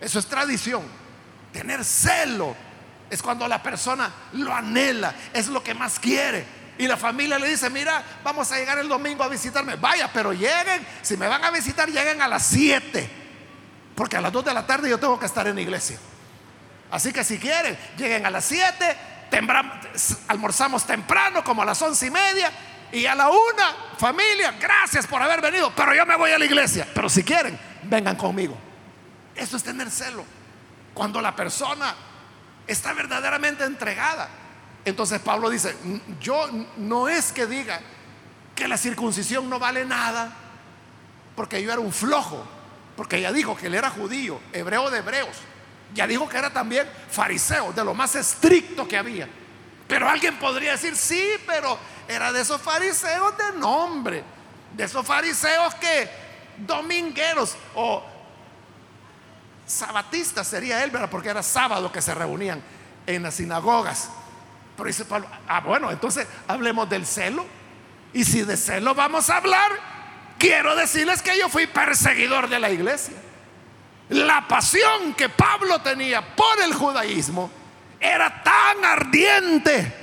[0.00, 0.82] eso es tradición.
[1.52, 2.54] Tener celo
[3.10, 6.58] es cuando la persona lo anhela, es lo que más quiere.
[6.78, 9.74] Y la familia le dice, mira, vamos a llegar el domingo a visitarme.
[9.76, 13.10] Vaya, pero lleguen, si me van a visitar, lleguen a las 7.
[13.96, 15.98] Porque a las 2 de la tarde yo tengo que estar en la iglesia.
[16.90, 18.96] Así que si quieren, lleguen a las 7,
[20.28, 22.50] almorzamos temprano, como a las once y media.
[22.90, 26.46] Y a la una, familia, gracias por haber venido, pero yo me voy a la
[26.46, 26.88] iglesia.
[26.94, 28.56] Pero si quieren, vengan conmigo.
[29.34, 30.24] Eso es tener celo.
[30.94, 31.94] Cuando la persona
[32.66, 34.28] está verdaderamente entregada.
[34.84, 35.76] Entonces Pablo dice,
[36.20, 37.80] yo no es que diga
[38.54, 40.32] que la circuncisión no vale nada,
[41.36, 42.44] porque yo era un flojo,
[42.96, 45.36] porque ya dijo que él era judío, hebreo de hebreos,
[45.94, 49.28] ya dijo que era también fariseo, de lo más estricto que había.
[49.86, 54.22] Pero alguien podría decir, sí, pero era de esos fariseos de nombre,
[54.74, 56.08] de esos fariseos que
[56.58, 58.04] domingueros o
[59.66, 61.10] sabatistas sería él, ¿verdad?
[61.10, 62.62] Porque era sábado que se reunían
[63.06, 64.10] en las sinagogas.
[64.76, 67.44] Pero dice Pablo, ah, bueno, entonces hablemos del celo.
[68.12, 69.72] Y si de celo vamos a hablar,
[70.38, 73.14] quiero decirles que yo fui perseguidor de la iglesia.
[74.10, 77.50] La pasión que Pablo tenía por el judaísmo
[78.00, 79.94] era tan ardiente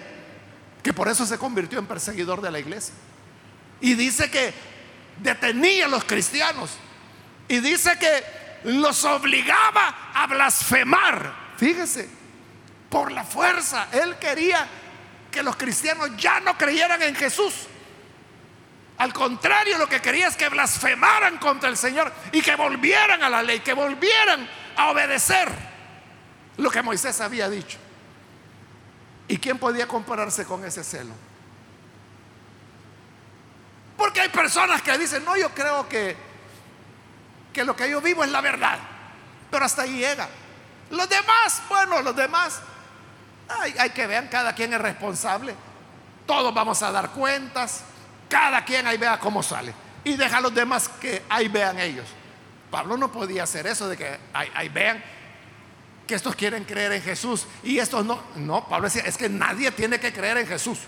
[0.83, 2.93] que por eso se convirtió en perseguidor de la iglesia.
[3.81, 4.53] Y dice que
[5.17, 6.71] detenía a los cristianos.
[7.47, 11.33] Y dice que los obligaba a blasfemar.
[11.57, 12.09] Fíjese,
[12.89, 13.87] por la fuerza.
[13.91, 14.67] Él quería
[15.31, 17.67] que los cristianos ya no creyeran en Jesús.
[18.97, 23.29] Al contrario, lo que quería es que blasfemaran contra el Señor y que volvieran a
[23.29, 25.49] la ley, que volvieran a obedecer
[26.57, 27.77] lo que Moisés había dicho.
[29.27, 31.13] ¿Y quién podía compararse con ese celo?
[33.97, 36.15] Porque hay personas que dicen, no, yo creo que,
[37.53, 38.79] que lo que yo vivo es la verdad,
[39.49, 40.29] pero hasta ahí llega.
[40.91, 42.61] Los demás, bueno, los demás
[43.47, 45.55] hay, que vean, cada quien es responsable.
[46.25, 47.81] Todos vamos a dar cuentas.
[48.35, 49.73] Cada quien ahí vea cómo sale.
[50.03, 52.05] Y deja a los demás que ahí vean ellos.
[52.69, 55.01] Pablo no podía hacer eso de que ahí, vean
[56.05, 58.21] que estos quieren creer en Jesús y estos no.
[58.35, 60.79] No, Pablo decía, es que nadie tiene que creer en Jesús.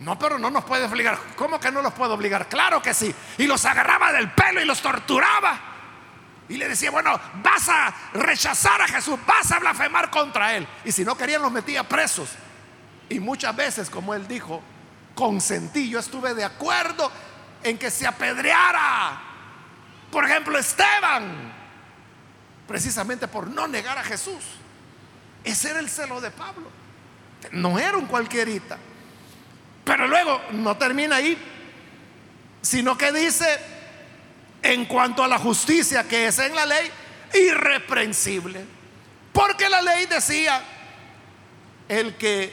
[0.00, 1.18] No, pero no nos puede obligar.
[1.36, 2.48] ¿Cómo que no los puede obligar?
[2.48, 3.14] Claro que sí.
[3.36, 5.60] Y los agarraba del pelo y los torturaba.
[6.48, 10.66] Y le decía, bueno, vas a rechazar a Jesús, vas a blasfemar contra Él.
[10.86, 12.30] Y si no querían, los metía presos.
[13.10, 14.62] Y muchas veces, como Él dijo,
[15.16, 17.10] consentí, yo estuve de acuerdo
[17.64, 19.20] en que se apedreara.
[20.12, 21.52] Por ejemplo, Esteban,
[22.68, 24.44] precisamente por no negar a Jesús.
[25.42, 26.70] Ese era el celo de Pablo.
[27.50, 28.78] No era un cualquierita.
[29.84, 31.36] Pero luego no termina ahí,
[32.60, 33.46] sino que dice,
[34.62, 36.90] en cuanto a la justicia que es en la ley,
[37.34, 38.64] irreprensible.
[39.32, 40.62] Porque la ley decía,
[41.88, 42.52] el que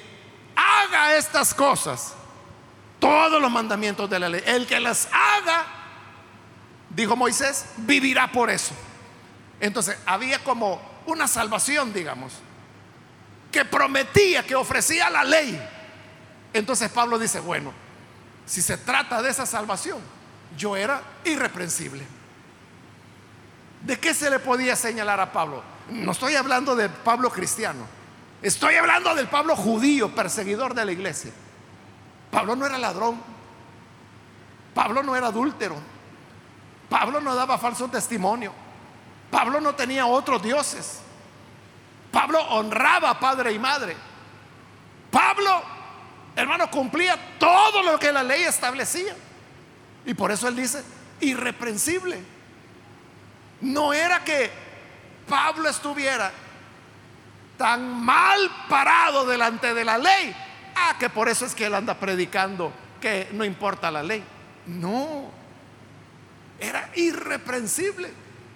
[0.55, 2.13] haga estas cosas,
[3.03, 5.65] todos los mandamientos de la ley, el que las haga,
[6.89, 8.73] dijo Moisés, vivirá por eso.
[9.59, 12.31] Entonces había como una salvación, digamos,
[13.51, 15.61] que prometía, que ofrecía la ley.
[16.53, 17.73] Entonces Pablo dice, bueno,
[18.45, 19.99] si se trata de esa salvación,
[20.57, 22.05] yo era irreprensible.
[23.81, 25.61] ¿De qué se le podía señalar a Pablo?
[25.89, 27.85] No estoy hablando de Pablo cristiano.
[28.41, 31.33] Estoy hablando del Pablo judío, perseguidor de la iglesia.
[32.33, 33.21] Pablo no era ladrón.
[34.73, 35.75] Pablo no era adúltero.
[36.89, 38.51] Pablo no daba falso testimonio.
[39.29, 40.99] Pablo no tenía otros dioses.
[42.11, 43.95] Pablo honraba padre y madre.
[45.11, 45.61] Pablo,
[46.35, 49.15] hermano, cumplía todo lo que la ley establecía.
[50.03, 50.83] Y por eso él dice,
[51.19, 52.19] irreprensible.
[53.61, 54.49] No era que
[55.29, 56.31] Pablo estuviera
[57.59, 60.35] tan mal parado delante de la ley.
[60.85, 64.23] Ah, que por eso es que él anda predicando que no importa la ley.
[64.65, 65.29] No,
[66.59, 68.11] era irreprensible.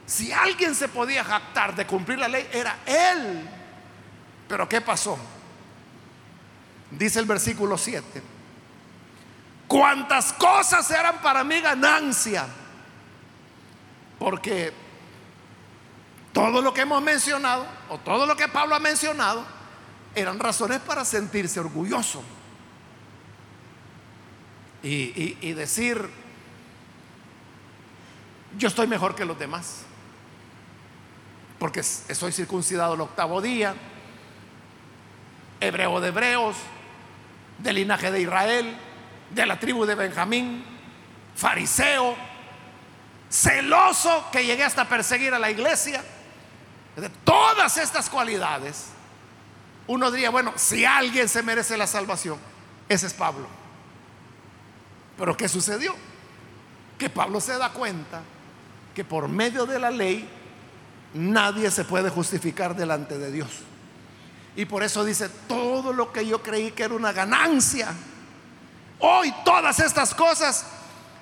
[0.06, 3.48] Si alguien se podía jactar de cumplir la ley, era él.
[4.48, 5.18] Pero ¿qué pasó?
[6.92, 8.24] Dice el versículo 7
[9.68, 12.48] cuantas cosas eran para mí ganancia.
[14.18, 14.74] Porque
[16.34, 19.46] todo lo que hemos mencionado, o todo lo que Pablo ha mencionado,
[20.18, 22.24] eran razones para sentirse orgulloso.
[24.82, 26.10] Y, y decir,
[28.58, 29.84] yo estoy mejor que los demás.
[31.60, 33.76] Porque soy circuncidado el octavo día,
[35.60, 36.56] hebreo de hebreos,
[37.60, 38.76] del linaje de Israel,
[39.32, 40.64] de la tribu de Benjamín,
[41.36, 42.16] fariseo,
[43.30, 46.04] celoso que llegué hasta perseguir a la iglesia.
[46.96, 48.88] De todas estas cualidades,
[49.88, 52.38] uno diría, bueno, si alguien se merece la salvación,
[52.90, 53.48] ese es Pablo.
[55.18, 55.96] Pero ¿qué sucedió?
[56.98, 58.22] Que Pablo se da cuenta
[58.94, 60.28] que por medio de la ley
[61.14, 63.50] nadie se puede justificar delante de Dios.
[64.56, 67.94] Y por eso dice, todo lo que yo creí que era una ganancia,
[69.00, 70.66] Hoy todas estas cosas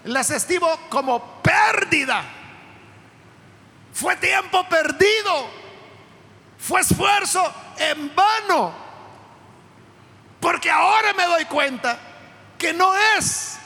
[0.06, 2.24] las estimo como pérdida.
[3.94, 5.65] Fue tiempo perdido.
[6.68, 8.74] Fue esfuerzo en vano.
[10.40, 11.98] Porque ahora me doy cuenta
[12.58, 13.58] que no es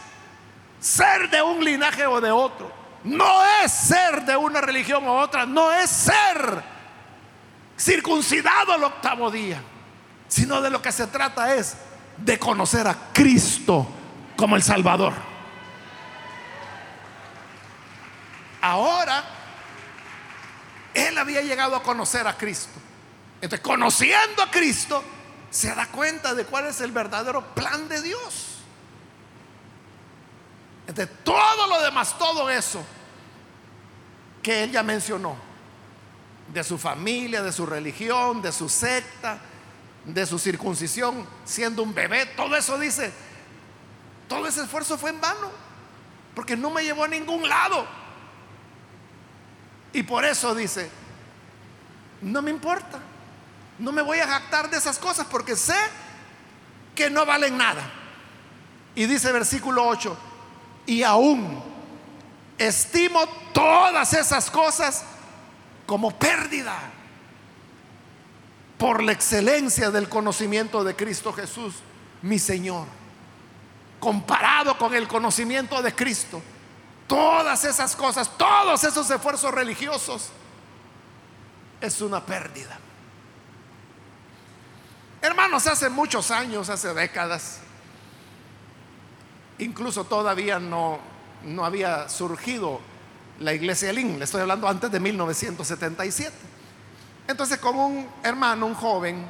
[0.81, 2.71] ser de un linaje o de otro.
[3.05, 5.45] No es ser de una religión u otra.
[5.45, 6.61] No es ser
[7.77, 9.61] circuncidado al octavo día.
[10.27, 11.77] Sino de lo que se trata es
[12.17, 13.87] de conocer a Cristo
[14.35, 15.13] como el Salvador.
[18.61, 19.23] Ahora,
[20.93, 22.78] él había llegado a conocer a Cristo.
[23.41, 25.03] Entonces, conociendo a Cristo,
[25.49, 28.57] se da cuenta de cuál es el verdadero plan de Dios.
[30.87, 32.83] Entonces, todo lo demás, todo eso
[34.41, 35.35] que él ya mencionó,
[36.51, 39.39] de su familia, de su religión, de su secta,
[40.05, 43.11] de su circuncisión, siendo un bebé, todo eso dice,
[44.27, 45.51] todo ese esfuerzo fue en vano,
[46.33, 47.85] porque no me llevó a ningún lado.
[49.93, 50.89] Y por eso dice,
[52.21, 52.99] no me importa,
[53.79, 55.77] no me voy a jactar de esas cosas porque sé
[56.93, 57.81] que no valen nada.
[58.93, 60.17] Y dice versículo 8,
[60.85, 61.63] y aún
[62.57, 65.05] estimo todas esas cosas
[65.85, 66.77] como pérdida
[68.77, 71.75] por la excelencia del conocimiento de Cristo Jesús,
[72.21, 72.87] mi Señor.
[73.99, 76.41] Comparado con el conocimiento de Cristo,
[77.07, 80.29] todas esas cosas, todos esos esfuerzos religiosos,
[81.81, 82.79] es una pérdida.
[85.21, 87.59] Hermanos, hace muchos años, hace décadas,
[89.57, 90.97] incluso todavía no,
[91.43, 92.79] no había surgido
[93.41, 96.31] la iglesia Lin, le estoy hablando antes de 1977.
[97.27, 99.25] Entonces con un hermano, un joven,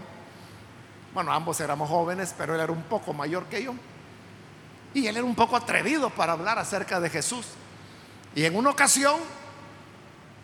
[1.11, 3.73] bueno, ambos éramos jóvenes, pero él era un poco mayor que yo,
[4.93, 7.47] y él era un poco atrevido para hablar acerca de Jesús.
[8.35, 9.15] Y en una ocasión,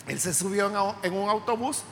[0.07, 1.83] él se subió en un autobús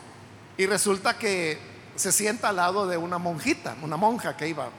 [0.58, 4.70] y resulta que se sienta al lado de una monjita, una monja que iba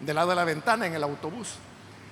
[0.00, 1.54] del lado de la ventana en el autobús.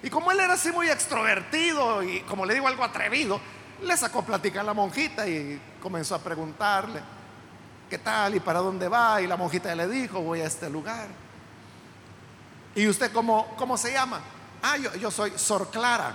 [0.03, 3.41] Y como él era así muy extrovertido y como le digo algo atrevido,
[3.83, 7.01] le sacó plática a la monjita y comenzó a preguntarle,
[7.89, 9.21] ¿qué tal y para dónde va?
[9.21, 11.09] Y la monjita le dijo, voy a este lugar.
[12.75, 14.21] ¿Y usted cómo, cómo se llama?
[14.63, 16.15] Ah, yo, soy Sor Clara.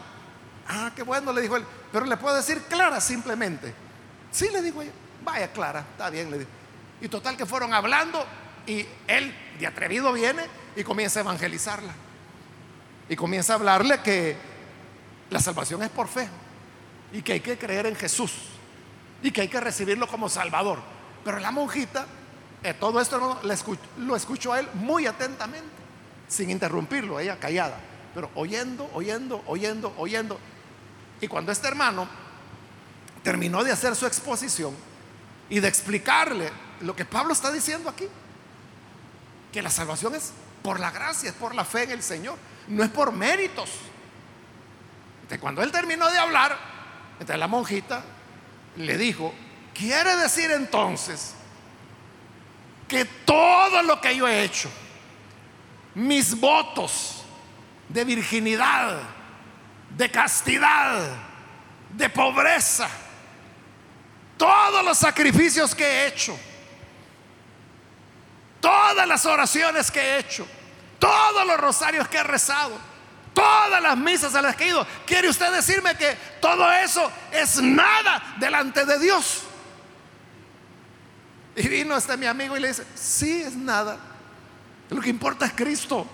[0.67, 1.65] Ah, qué bueno, le dijo él.
[1.91, 3.73] Pero le puedo decir Clara simplemente.
[4.32, 4.91] Sí, le dijo ella.
[5.23, 6.49] Vaya, Clara, está bien, le dijo.
[7.02, 8.26] Y total que fueron hablando
[8.66, 10.43] y él de atrevido viene
[10.76, 11.93] y comienza a evangelizarla.
[13.10, 14.36] Y comienza a hablarle que
[15.30, 16.28] la salvación es por fe
[17.12, 18.34] y que hay que creer en Jesús
[19.22, 20.80] y que hay que recibirlo como Salvador.
[21.24, 22.06] Pero la monjita,
[22.64, 23.39] eh, todo esto no,
[23.98, 25.68] lo escuchó a él muy atentamente,
[26.28, 27.78] sin interrumpirlo, ella callada,
[28.14, 30.39] pero oyendo, oyendo, oyendo, oyendo.
[31.22, 32.08] Y cuando este hermano
[33.24, 34.74] terminó de hacer su exposición
[35.50, 38.07] y de explicarle lo que Pablo está diciendo aquí.
[39.51, 42.84] Que la salvación es por la gracia, es por la fe en el Señor, no
[42.84, 43.69] es por méritos.
[45.21, 46.57] Entonces, cuando él terminó de hablar,
[47.13, 48.03] entonces la monjita
[48.75, 49.34] le dijo,
[49.73, 51.34] quiere decir entonces
[52.88, 54.69] que todo lo que yo he hecho,
[55.95, 57.23] mis votos
[57.89, 58.99] de virginidad,
[59.95, 61.09] de castidad,
[61.89, 62.89] de pobreza,
[64.38, 66.38] todos los sacrificios que he hecho,
[68.68, 70.45] todas las oraciones que he hecho,
[70.99, 72.78] todos los rosarios que he rezado,
[73.34, 74.86] todas las misas a las que he ido.
[75.05, 79.43] ¿Quiere usted decirme que todo eso es nada delante de Dios?
[81.55, 83.99] Y vino este mi amigo y le dice, sí es nada.
[84.89, 86.05] Lo que importa es Cristo.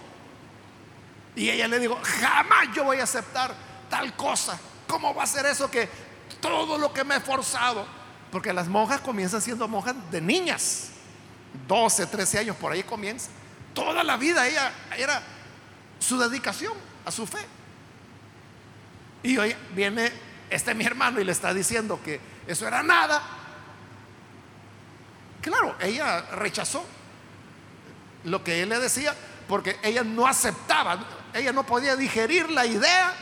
[1.35, 3.51] Y ella le dijo, jamás yo voy a aceptar
[3.89, 4.59] tal cosa.
[4.87, 5.89] ¿Cómo va a ser eso que
[6.39, 7.87] todo lo que me he forzado?
[8.31, 10.92] Porque las monjas comienzan siendo monjas de niñas.
[11.67, 13.29] 12, 13 años, por ahí comienza.
[13.73, 15.21] Toda la vida ella era
[15.99, 16.73] su dedicación
[17.05, 17.45] a su fe.
[19.23, 20.11] Y hoy viene
[20.49, 23.21] este mi hermano y le está diciendo que eso era nada.
[25.41, 26.85] Claro, ella rechazó
[28.25, 29.15] lo que él le decía
[29.47, 33.13] porque ella no aceptaba, ella no podía digerir la idea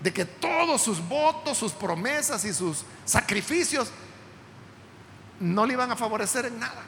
[0.00, 3.90] de que todos sus votos, sus promesas y sus sacrificios
[5.40, 6.82] no le iban a favorecer en nada.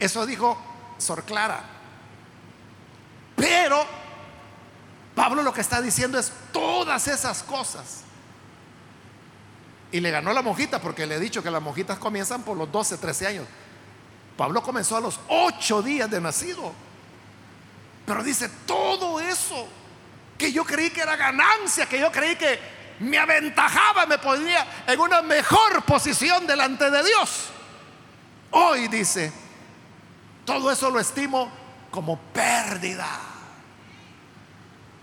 [0.00, 0.58] Eso dijo
[0.98, 1.62] Sor Clara.
[3.36, 3.86] Pero
[5.14, 8.02] Pablo lo que está diciendo es todas esas cosas.
[9.92, 12.70] Y le ganó la monjita porque le he dicho que las monjitas comienzan por los
[12.72, 13.46] 12, 13 años.
[14.36, 16.72] Pablo comenzó a los 8 días de nacido.
[18.06, 19.68] Pero dice, todo eso
[20.38, 22.58] que yo creí que era ganancia, que yo creí que
[23.00, 27.48] me aventajaba, me ponía en una mejor posición delante de Dios.
[28.52, 29.32] Hoy dice,
[30.50, 31.48] todo eso lo estimo
[31.92, 33.06] como pérdida.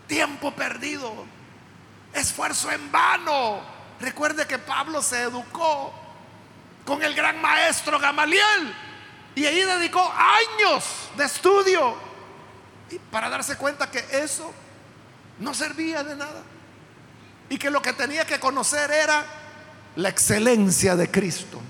[0.06, 1.26] Tiempo perdido,
[2.14, 3.62] esfuerzo en vano.
[3.98, 5.94] Recuerde que Pablo se educó
[6.86, 8.76] con el gran maestro Gamaliel
[9.36, 10.84] y ahí dedicó años
[11.16, 11.96] de estudio
[13.10, 14.54] para darse cuenta que eso
[15.40, 16.44] no servía de nada
[17.50, 19.26] y que lo que tenía que conocer era
[19.96, 21.62] la excelencia de Cristo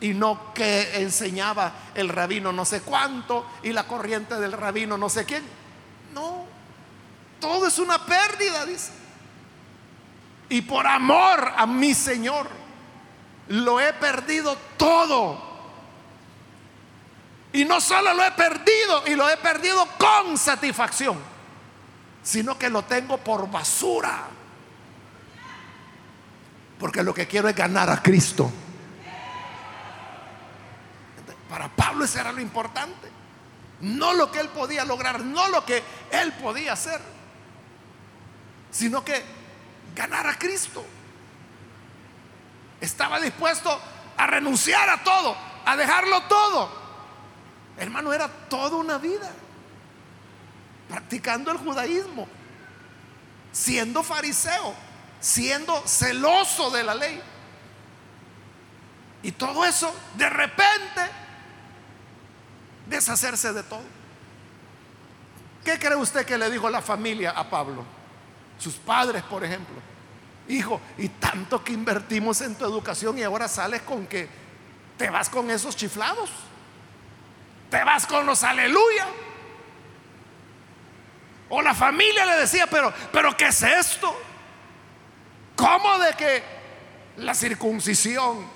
[0.00, 5.08] y no que enseñaba el rabino no sé cuánto y la corriente del rabino no
[5.08, 5.42] sé quién.
[6.12, 6.44] No,
[7.40, 8.92] todo es una pérdida, dice.
[10.48, 12.48] Y por amor a mi Señor,
[13.48, 15.44] lo he perdido todo.
[17.52, 21.16] Y no solo lo he perdido, y lo he perdido con satisfacción,
[22.22, 24.24] sino que lo tengo por basura.
[26.78, 28.52] Porque lo que quiero es ganar a Cristo.
[31.48, 33.10] Para Pablo eso era lo importante.
[33.80, 37.00] No lo que él podía lograr, no lo que él podía hacer,
[38.70, 39.22] sino que
[39.94, 40.84] ganar a Cristo.
[42.80, 43.78] Estaba dispuesto
[44.16, 46.70] a renunciar a todo, a dejarlo todo.
[47.76, 49.30] Hermano, era toda una vida
[50.88, 52.26] practicando el judaísmo,
[53.52, 54.74] siendo fariseo,
[55.20, 57.20] siendo celoso de la ley.
[59.22, 61.25] Y todo eso de repente
[62.86, 63.84] deshacerse de todo.
[65.64, 67.84] ¿Qué cree usted que le dijo la familia a Pablo?
[68.58, 69.74] Sus padres, por ejemplo.
[70.48, 74.28] Hijo, y tanto que invertimos en tu educación y ahora sales con que
[74.96, 76.30] te vas con esos chiflados.
[77.68, 79.08] Te vas con los aleluya.
[81.48, 84.16] O la familia le decía, pero, pero ¿qué es esto?
[85.56, 86.42] ¿Cómo de que
[87.16, 88.46] la circuncisión,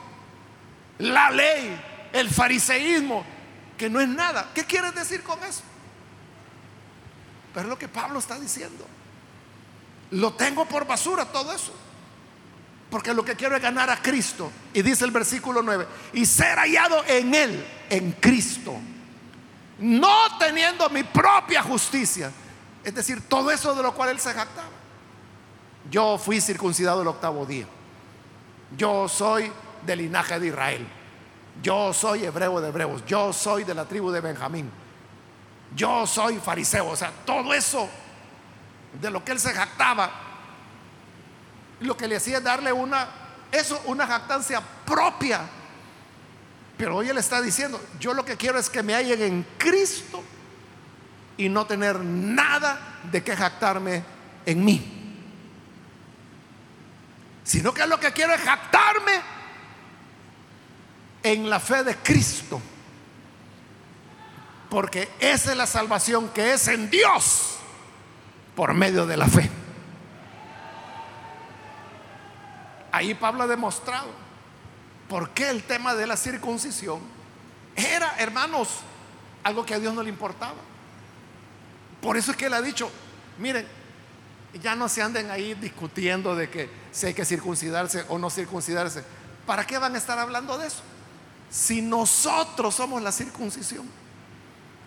[0.98, 1.80] la ley,
[2.12, 3.24] el fariseísmo
[3.80, 4.50] que no es nada.
[4.54, 5.62] ¿Qué quieres decir con eso?
[7.54, 8.86] Pero es lo que Pablo está diciendo.
[10.10, 11.72] Lo tengo por basura todo eso.
[12.90, 14.52] Porque lo que quiero es ganar a Cristo.
[14.74, 18.76] Y dice el versículo 9, y ser hallado en Él, en Cristo.
[19.78, 22.30] No teniendo mi propia justicia.
[22.84, 24.68] Es decir, todo eso de lo cual Él se jactaba.
[25.90, 27.64] Yo fui circuncidado el octavo día.
[28.76, 29.50] Yo soy
[29.86, 30.99] del linaje de Israel.
[31.62, 34.70] Yo soy hebreo de hebreos, yo soy de la tribu de Benjamín,
[35.74, 37.88] yo soy fariseo, o sea, todo eso
[39.00, 40.10] de lo que él se jactaba,
[41.80, 43.08] lo que le hacía es darle una,
[43.52, 45.40] eso, una jactancia propia.
[46.76, 50.22] Pero hoy él está diciendo, yo lo que quiero es que me hallen en Cristo
[51.36, 54.02] y no tener nada de que jactarme
[54.46, 54.96] en mí.
[57.44, 59.39] Sino que lo que quiero es jactarme
[61.22, 62.60] en la fe de Cristo.
[64.68, 67.56] Porque esa es la salvación que es en Dios
[68.54, 69.50] por medio de la fe.
[72.92, 74.08] Ahí Pablo ha demostrado
[75.08, 77.00] por qué el tema de la circuncisión
[77.74, 78.68] era, hermanos,
[79.42, 80.54] algo que a Dios no le importaba.
[82.00, 82.90] Por eso es que él ha dicho,
[83.38, 83.66] miren,
[84.60, 89.04] ya no se anden ahí discutiendo de que si hay que circuncidarse o no circuncidarse.
[89.46, 90.82] ¿Para qué van a estar hablando de eso?
[91.50, 93.86] Si nosotros somos la circuncisión,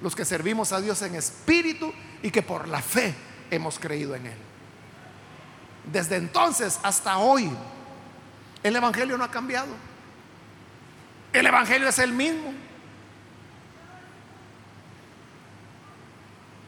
[0.01, 3.13] los que servimos a Dios en espíritu y que por la fe
[3.51, 4.37] hemos creído en Él.
[5.91, 7.51] Desde entonces hasta hoy,
[8.63, 9.73] el Evangelio no ha cambiado.
[11.33, 12.53] El Evangelio es el mismo.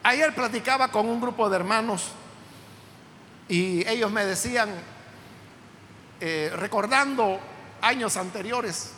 [0.04, 2.12] Ayer platicaba con un grupo de hermanos
[3.48, 4.70] y ellos me decían,
[6.20, 7.40] eh, recordando
[7.82, 8.92] años anteriores,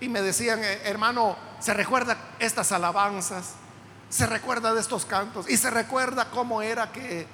[0.00, 3.52] y me decían, eh, hermano, se recuerda estas alabanzas,
[4.08, 7.26] se recuerda de estos cantos y se recuerda cómo era que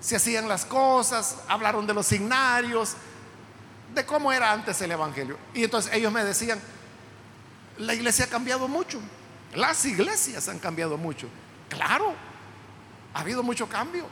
[0.00, 2.94] se hacían las cosas, hablaron de los signarios,
[3.94, 5.38] de cómo era antes el Evangelio.
[5.54, 6.60] Y entonces ellos me decían,
[7.78, 9.00] la iglesia ha cambiado mucho,
[9.54, 11.28] las iglesias han cambiado mucho.
[11.68, 12.14] Claro,
[13.12, 14.06] ha habido mucho cambio.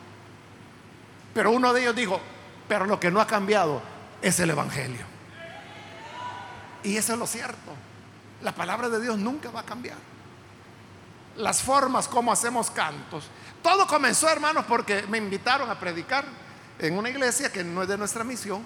[1.32, 2.20] Pero uno de ellos dijo,
[2.68, 3.80] pero lo que no ha cambiado
[4.22, 5.13] es el Evangelio.
[6.84, 7.72] Y eso es lo cierto.
[8.42, 9.96] La palabra de Dios nunca va a cambiar.
[11.36, 13.24] Las formas como hacemos cantos.
[13.62, 16.24] Todo comenzó, hermanos, porque me invitaron a predicar
[16.78, 18.62] en una iglesia que no es de nuestra misión.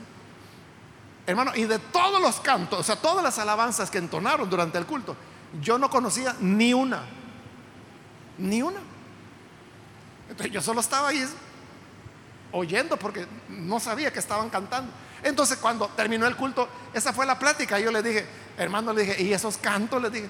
[1.27, 4.87] Hermano, y de todos los cantos, o sea, todas las alabanzas que entonaron durante el
[4.87, 5.15] culto,
[5.61, 7.05] yo no conocía ni una.
[8.39, 8.81] Ni una.
[10.29, 11.25] Entonces yo solo estaba ahí
[12.53, 14.91] oyendo porque no sabía que estaban cantando.
[15.23, 17.79] Entonces cuando terminó el culto, esa fue la plática.
[17.79, 20.01] Yo le dije, hermano, le dije, ¿y esos cantos?
[20.03, 20.29] Le dije,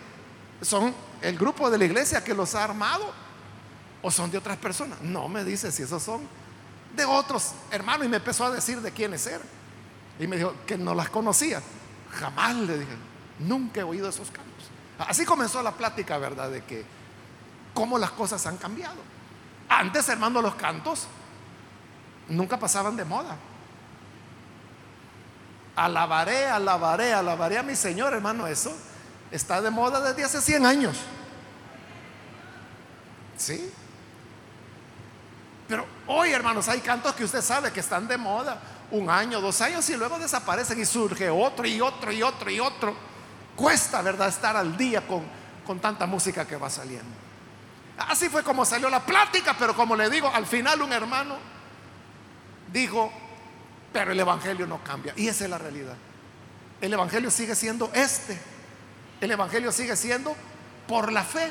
[0.63, 3.13] ¿son el grupo de la iglesia que los ha armado?
[4.03, 5.01] ¿O son de otras personas?
[5.03, 6.23] No, me dice, si esos son
[6.95, 8.07] de otros hermanos.
[8.07, 9.47] Y me empezó a decir de quiénes eran.
[10.19, 11.63] Y me dijo que no las conocía.
[12.13, 12.97] Jamás le dije,
[13.39, 14.49] nunca he oído esos cantos.
[14.99, 16.51] Así comenzó la plática, ¿verdad?
[16.51, 16.85] De que
[17.75, 18.97] cómo las cosas han cambiado.
[19.69, 21.07] Antes, hermano, los cantos
[22.29, 23.37] nunca pasaban de moda.
[25.79, 28.77] Alabaré, alabaré, alabaré a mi Señor, hermano, eso
[29.31, 30.97] está de moda desde hace 100 años.
[33.37, 33.73] ¿Sí?
[35.69, 38.61] Pero hoy, hermanos, hay cantos que usted sabe que están de moda
[38.91, 42.59] un año, dos años y luego desaparecen y surge otro y otro y otro y
[42.59, 42.97] otro.
[43.55, 45.23] Cuesta, ¿verdad?, estar al día con,
[45.65, 47.15] con tanta música que va saliendo.
[47.99, 51.37] Así fue como salió la plática, pero como le digo, al final un hermano
[52.73, 53.13] dijo,
[53.99, 55.13] pero el Evangelio no cambia.
[55.17, 55.97] Y esa es la realidad.
[56.81, 58.39] El Evangelio sigue siendo este.
[59.21, 60.37] El Evangelio sigue siendo
[60.87, 61.51] por la fe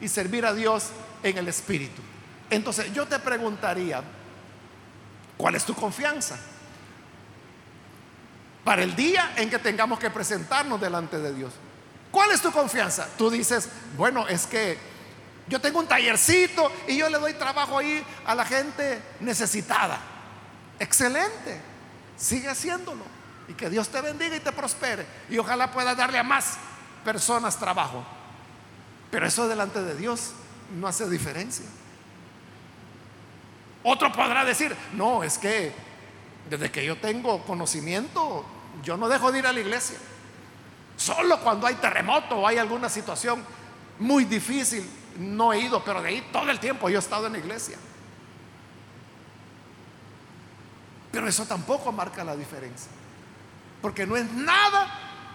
[0.00, 0.86] y servir a Dios
[1.22, 2.00] en el Espíritu.
[2.48, 4.02] Entonces yo te preguntaría,
[5.36, 6.38] ¿cuál es tu confianza?
[8.64, 11.52] Para el día en que tengamos que presentarnos delante de Dios.
[12.10, 13.06] ¿Cuál es tu confianza?
[13.18, 14.78] Tú dices, bueno, es que
[15.46, 20.19] yo tengo un tallercito y yo le doy trabajo ahí a la gente necesitada.
[20.80, 21.60] Excelente.
[22.16, 23.04] Sigue haciéndolo.
[23.46, 25.06] Y que Dios te bendiga y te prospere.
[25.28, 26.56] Y ojalá pueda darle a más
[27.04, 28.04] personas trabajo.
[29.10, 30.32] Pero eso delante de Dios
[30.78, 31.66] no hace diferencia.
[33.82, 35.72] Otro podrá decir, no, es que
[36.48, 38.44] desde que yo tengo conocimiento,
[38.82, 39.98] yo no dejo de ir a la iglesia.
[40.96, 43.42] Solo cuando hay terremoto o hay alguna situación
[43.98, 47.32] muy difícil, no he ido, pero de ahí todo el tiempo yo he estado en
[47.32, 47.78] la iglesia.
[51.10, 52.90] Pero eso tampoco marca la diferencia.
[53.82, 54.88] Porque no es nada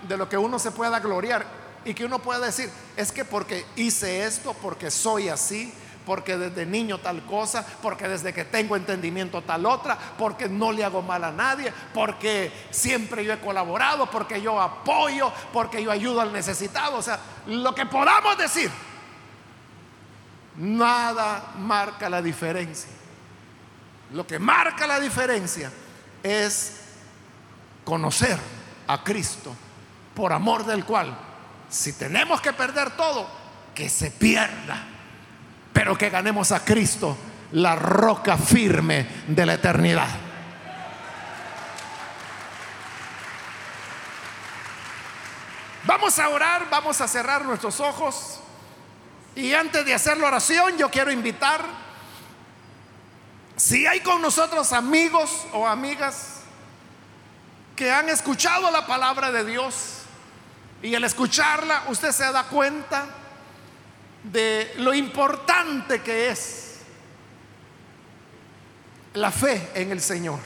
[0.07, 1.45] de lo que uno se pueda gloriar
[1.83, 5.73] y que uno pueda decir, es que porque hice esto, porque soy así,
[6.05, 10.83] porque desde niño tal cosa, porque desde que tengo entendimiento tal otra, porque no le
[10.83, 16.21] hago mal a nadie, porque siempre yo he colaborado, porque yo apoyo, porque yo ayudo
[16.21, 16.97] al necesitado.
[16.97, 18.71] O sea, lo que podamos decir,
[20.57, 22.89] nada marca la diferencia.
[24.11, 25.71] Lo que marca la diferencia
[26.23, 26.81] es
[27.83, 28.37] conocer
[28.87, 29.55] a Cristo,
[30.13, 31.17] por amor del cual,
[31.69, 33.27] si tenemos que perder todo,
[33.73, 34.95] que se pierda
[35.75, 37.17] pero que ganemos a Cristo,
[37.51, 40.07] la roca firme de la eternidad.
[45.83, 48.39] Vamos a orar, vamos a cerrar nuestros ojos.
[49.35, 51.65] Y antes de hacer la oración, yo quiero invitar,
[53.57, 56.41] si hay con nosotros amigos o amigas
[57.75, 60.01] que han escuchado la palabra de Dios
[60.81, 63.05] y al escucharla usted se da cuenta
[64.23, 66.79] de lo importante que es
[69.13, 70.39] la fe en el Señor.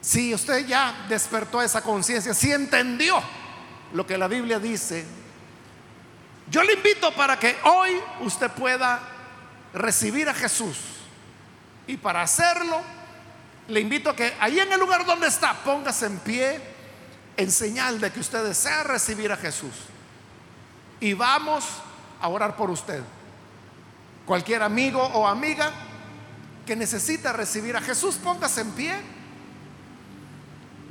[0.00, 3.22] Si usted ya despertó esa conciencia, si entendió
[3.92, 5.04] lo que la Biblia dice,
[6.50, 9.00] yo le invito para que hoy usted pueda
[9.74, 10.99] recibir a Jesús.
[11.90, 12.80] Y para hacerlo,
[13.66, 16.60] le invito a que ahí en el lugar donde está, póngase en pie
[17.36, 19.72] en señal de que usted desea recibir a Jesús.
[21.00, 21.64] Y vamos
[22.20, 23.02] a orar por usted.
[24.24, 25.72] Cualquier amigo o amiga
[26.64, 28.94] que necesita recibir a Jesús, póngase en pie.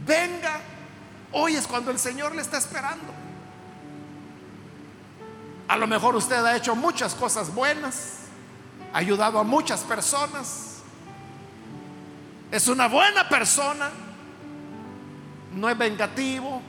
[0.05, 0.59] Venga,
[1.31, 3.13] hoy es cuando el Señor le está esperando.
[5.65, 8.15] A lo mejor usted ha hecho muchas cosas buenas,
[8.91, 10.68] ha ayudado a muchas personas,
[12.51, 13.89] es una buena persona,
[15.55, 16.61] no es vengativo,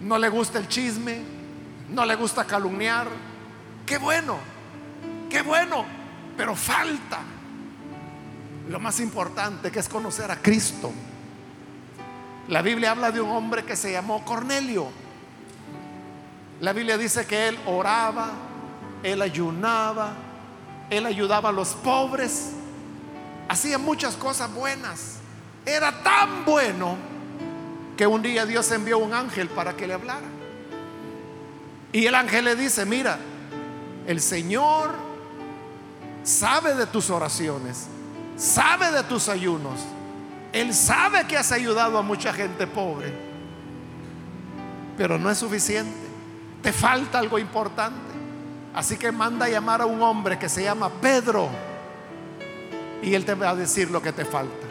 [0.00, 1.22] no le gusta el chisme,
[1.90, 3.08] no le gusta calumniar.
[3.86, 4.38] Qué bueno,
[5.28, 5.84] qué bueno,
[6.36, 7.20] pero falta.
[8.68, 10.92] Lo más importante que es conocer a Cristo.
[12.48, 14.88] La Biblia habla de un hombre que se llamó Cornelio.
[16.60, 18.30] La Biblia dice que él oraba,
[19.02, 20.12] él ayunaba,
[20.90, 22.52] él ayudaba a los pobres,
[23.50, 25.16] hacía muchas cosas buenas.
[25.66, 26.96] Era tan bueno
[27.96, 30.26] que un día Dios envió un ángel para que le hablara.
[31.92, 33.18] Y el ángel le dice, mira,
[34.06, 34.92] el Señor
[36.22, 37.88] sabe de tus oraciones,
[38.36, 39.80] sabe de tus ayunos.
[40.52, 43.12] Él sabe que has ayudado a mucha gente pobre,
[44.96, 46.08] pero no es suficiente.
[46.62, 48.14] Te falta algo importante.
[48.72, 51.50] Así que manda a llamar a un hombre que se llama Pedro
[53.02, 54.66] y él te va a decir lo que te falta.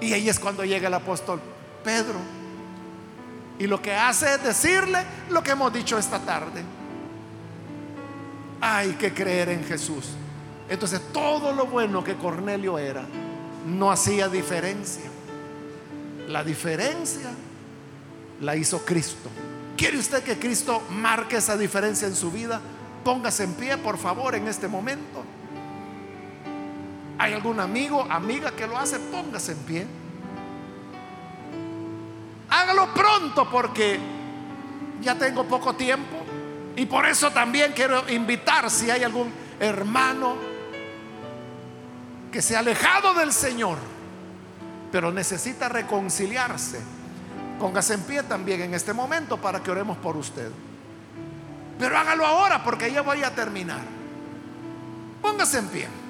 [0.00, 1.40] Y ahí es cuando llega el apóstol
[1.82, 2.18] Pedro.
[3.58, 4.98] Y lo que hace es decirle
[5.30, 6.62] lo que hemos dicho esta tarde.
[8.60, 10.10] Hay que creer en Jesús.
[10.68, 13.04] Entonces todo lo bueno que Cornelio era
[13.66, 15.04] no hacía diferencia.
[16.28, 17.30] La diferencia
[18.40, 19.30] la hizo Cristo.
[19.76, 22.60] ¿Quiere usted que Cristo marque esa diferencia en su vida?
[23.04, 25.23] Póngase en pie, por favor, en este momento.
[27.18, 28.98] ¿Hay algún amigo, amiga que lo hace?
[28.98, 29.86] Póngase en pie.
[32.50, 33.98] Hágalo pronto porque
[35.00, 36.16] ya tengo poco tiempo.
[36.76, 40.36] Y por eso también quiero invitar si hay algún hermano
[42.32, 43.78] que se ha alejado del Señor,
[44.90, 46.80] pero necesita reconciliarse.
[47.60, 50.50] Póngase en pie también en este momento para que oremos por usted.
[51.78, 53.82] Pero hágalo ahora porque ya voy a terminar.
[55.22, 56.03] Póngase en pie.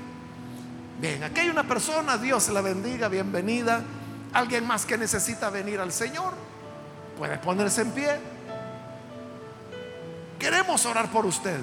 [1.04, 3.82] Bien, aquí hay una persona, Dios la bendiga, bienvenida.
[4.32, 6.32] Alguien más que necesita venir al Señor,
[7.18, 8.18] puede ponerse en pie.
[10.38, 11.60] Queremos orar por usted.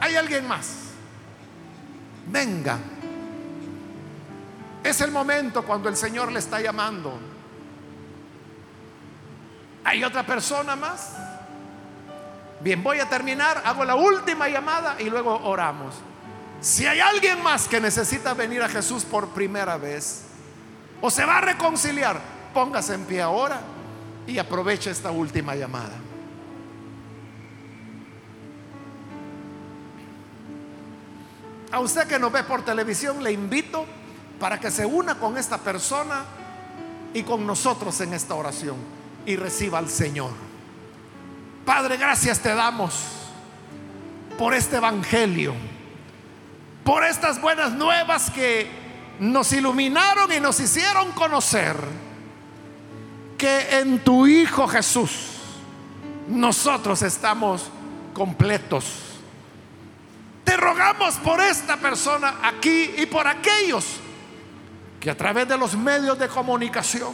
[0.00, 0.74] ¿Hay alguien más?
[2.26, 2.78] Venga.
[4.82, 7.16] Es el momento cuando el Señor le está llamando.
[9.84, 11.14] ¿Hay otra persona más?
[12.58, 15.94] Bien, voy a terminar, hago la última llamada y luego oramos.
[16.64, 20.22] Si hay alguien más que necesita venir a Jesús por primera vez
[21.02, 22.18] o se va a reconciliar,
[22.54, 23.60] póngase en pie ahora
[24.26, 25.92] y aproveche esta última llamada.
[31.70, 33.84] A usted que nos ve por televisión, le invito
[34.40, 36.24] para que se una con esta persona
[37.12, 38.76] y con nosotros en esta oración
[39.26, 40.30] y reciba al Señor.
[41.66, 43.04] Padre, gracias te damos
[44.38, 45.73] por este Evangelio
[46.84, 48.68] por estas buenas nuevas que
[49.18, 51.76] nos iluminaron y nos hicieron conocer
[53.38, 55.10] que en tu Hijo Jesús
[56.28, 57.70] nosotros estamos
[58.12, 58.84] completos.
[60.44, 63.86] Te rogamos por esta persona aquí y por aquellos
[65.00, 67.12] que a través de los medios de comunicación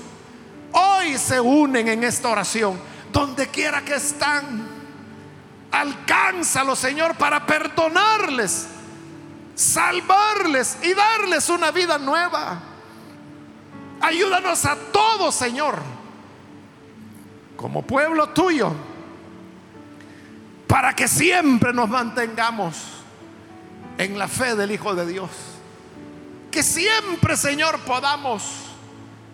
[0.73, 2.81] hoy se unen en esta oración,
[3.13, 4.81] donde quiera que están.
[5.71, 8.67] Alcánzalo, Señor, para perdonarles
[9.61, 12.59] salvarles y darles una vida nueva.
[14.01, 15.79] Ayúdanos a todos, Señor,
[17.57, 18.73] como pueblo tuyo,
[20.67, 22.77] para que siempre nos mantengamos
[23.99, 25.31] en la fe del Hijo de Dios.
[26.51, 28.43] Que siempre, Señor, podamos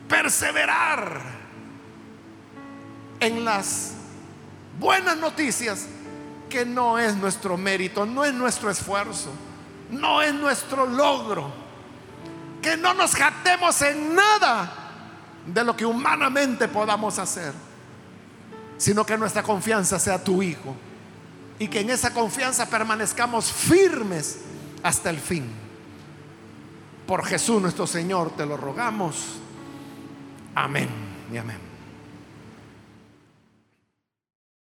[0.09, 1.21] perseverar
[3.21, 3.93] en las
[4.81, 5.87] buenas noticias
[6.51, 9.31] que no es nuestro mérito, no es nuestro esfuerzo
[9.91, 11.51] no es nuestro logro.
[12.63, 14.73] Que no nos jactemos en nada
[15.47, 17.53] de lo que humanamente podamos hacer,
[18.77, 20.75] sino que nuestra confianza sea tu Hijo
[21.59, 24.41] y que en esa confianza permanezcamos firmes
[24.83, 25.51] hasta el fin.
[27.07, 29.39] Por Jesús nuestro Señor te lo rogamos.
[30.55, 30.89] Amén
[31.33, 31.66] y amén.